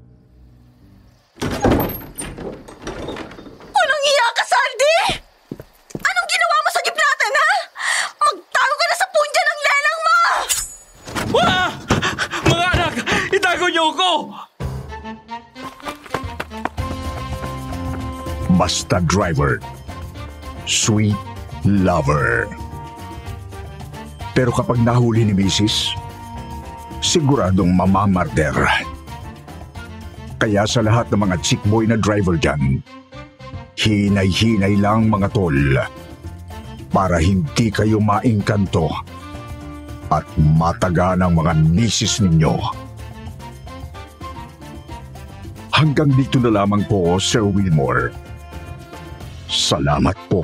Basta 18.86 19.02
driver. 19.10 19.58
Sweet 20.70 21.18
lover. 21.66 22.46
Pero 24.38 24.54
kapag 24.54 24.78
nahuli 24.78 25.26
ni 25.26 25.34
Mrs., 25.34 25.98
siguradong 27.02 27.74
mamamarder. 27.74 28.54
Kaya 30.38 30.70
sa 30.70 30.86
lahat 30.86 31.10
ng 31.10 31.18
mga 31.18 31.36
chick 31.42 31.58
boy 31.66 31.90
na 31.90 31.98
driver 31.98 32.38
dyan, 32.38 32.86
hinay-hinay 33.74 34.78
lang 34.78 35.10
mga 35.10 35.34
tol 35.34 35.58
para 36.94 37.18
hindi 37.18 37.74
kayo 37.74 37.98
maingkanto 37.98 38.94
at 40.14 40.30
mataga 40.38 41.18
ng 41.18 41.42
mga 41.42 41.52
misis 41.74 42.22
ninyo. 42.22 42.54
Hanggang 45.74 46.14
dito 46.14 46.38
na 46.38 46.62
lamang 46.62 46.86
po, 46.86 47.18
Sir 47.18 47.42
Wilmore. 47.42 48.35
Salamat 49.56 50.20
po. 50.28 50.44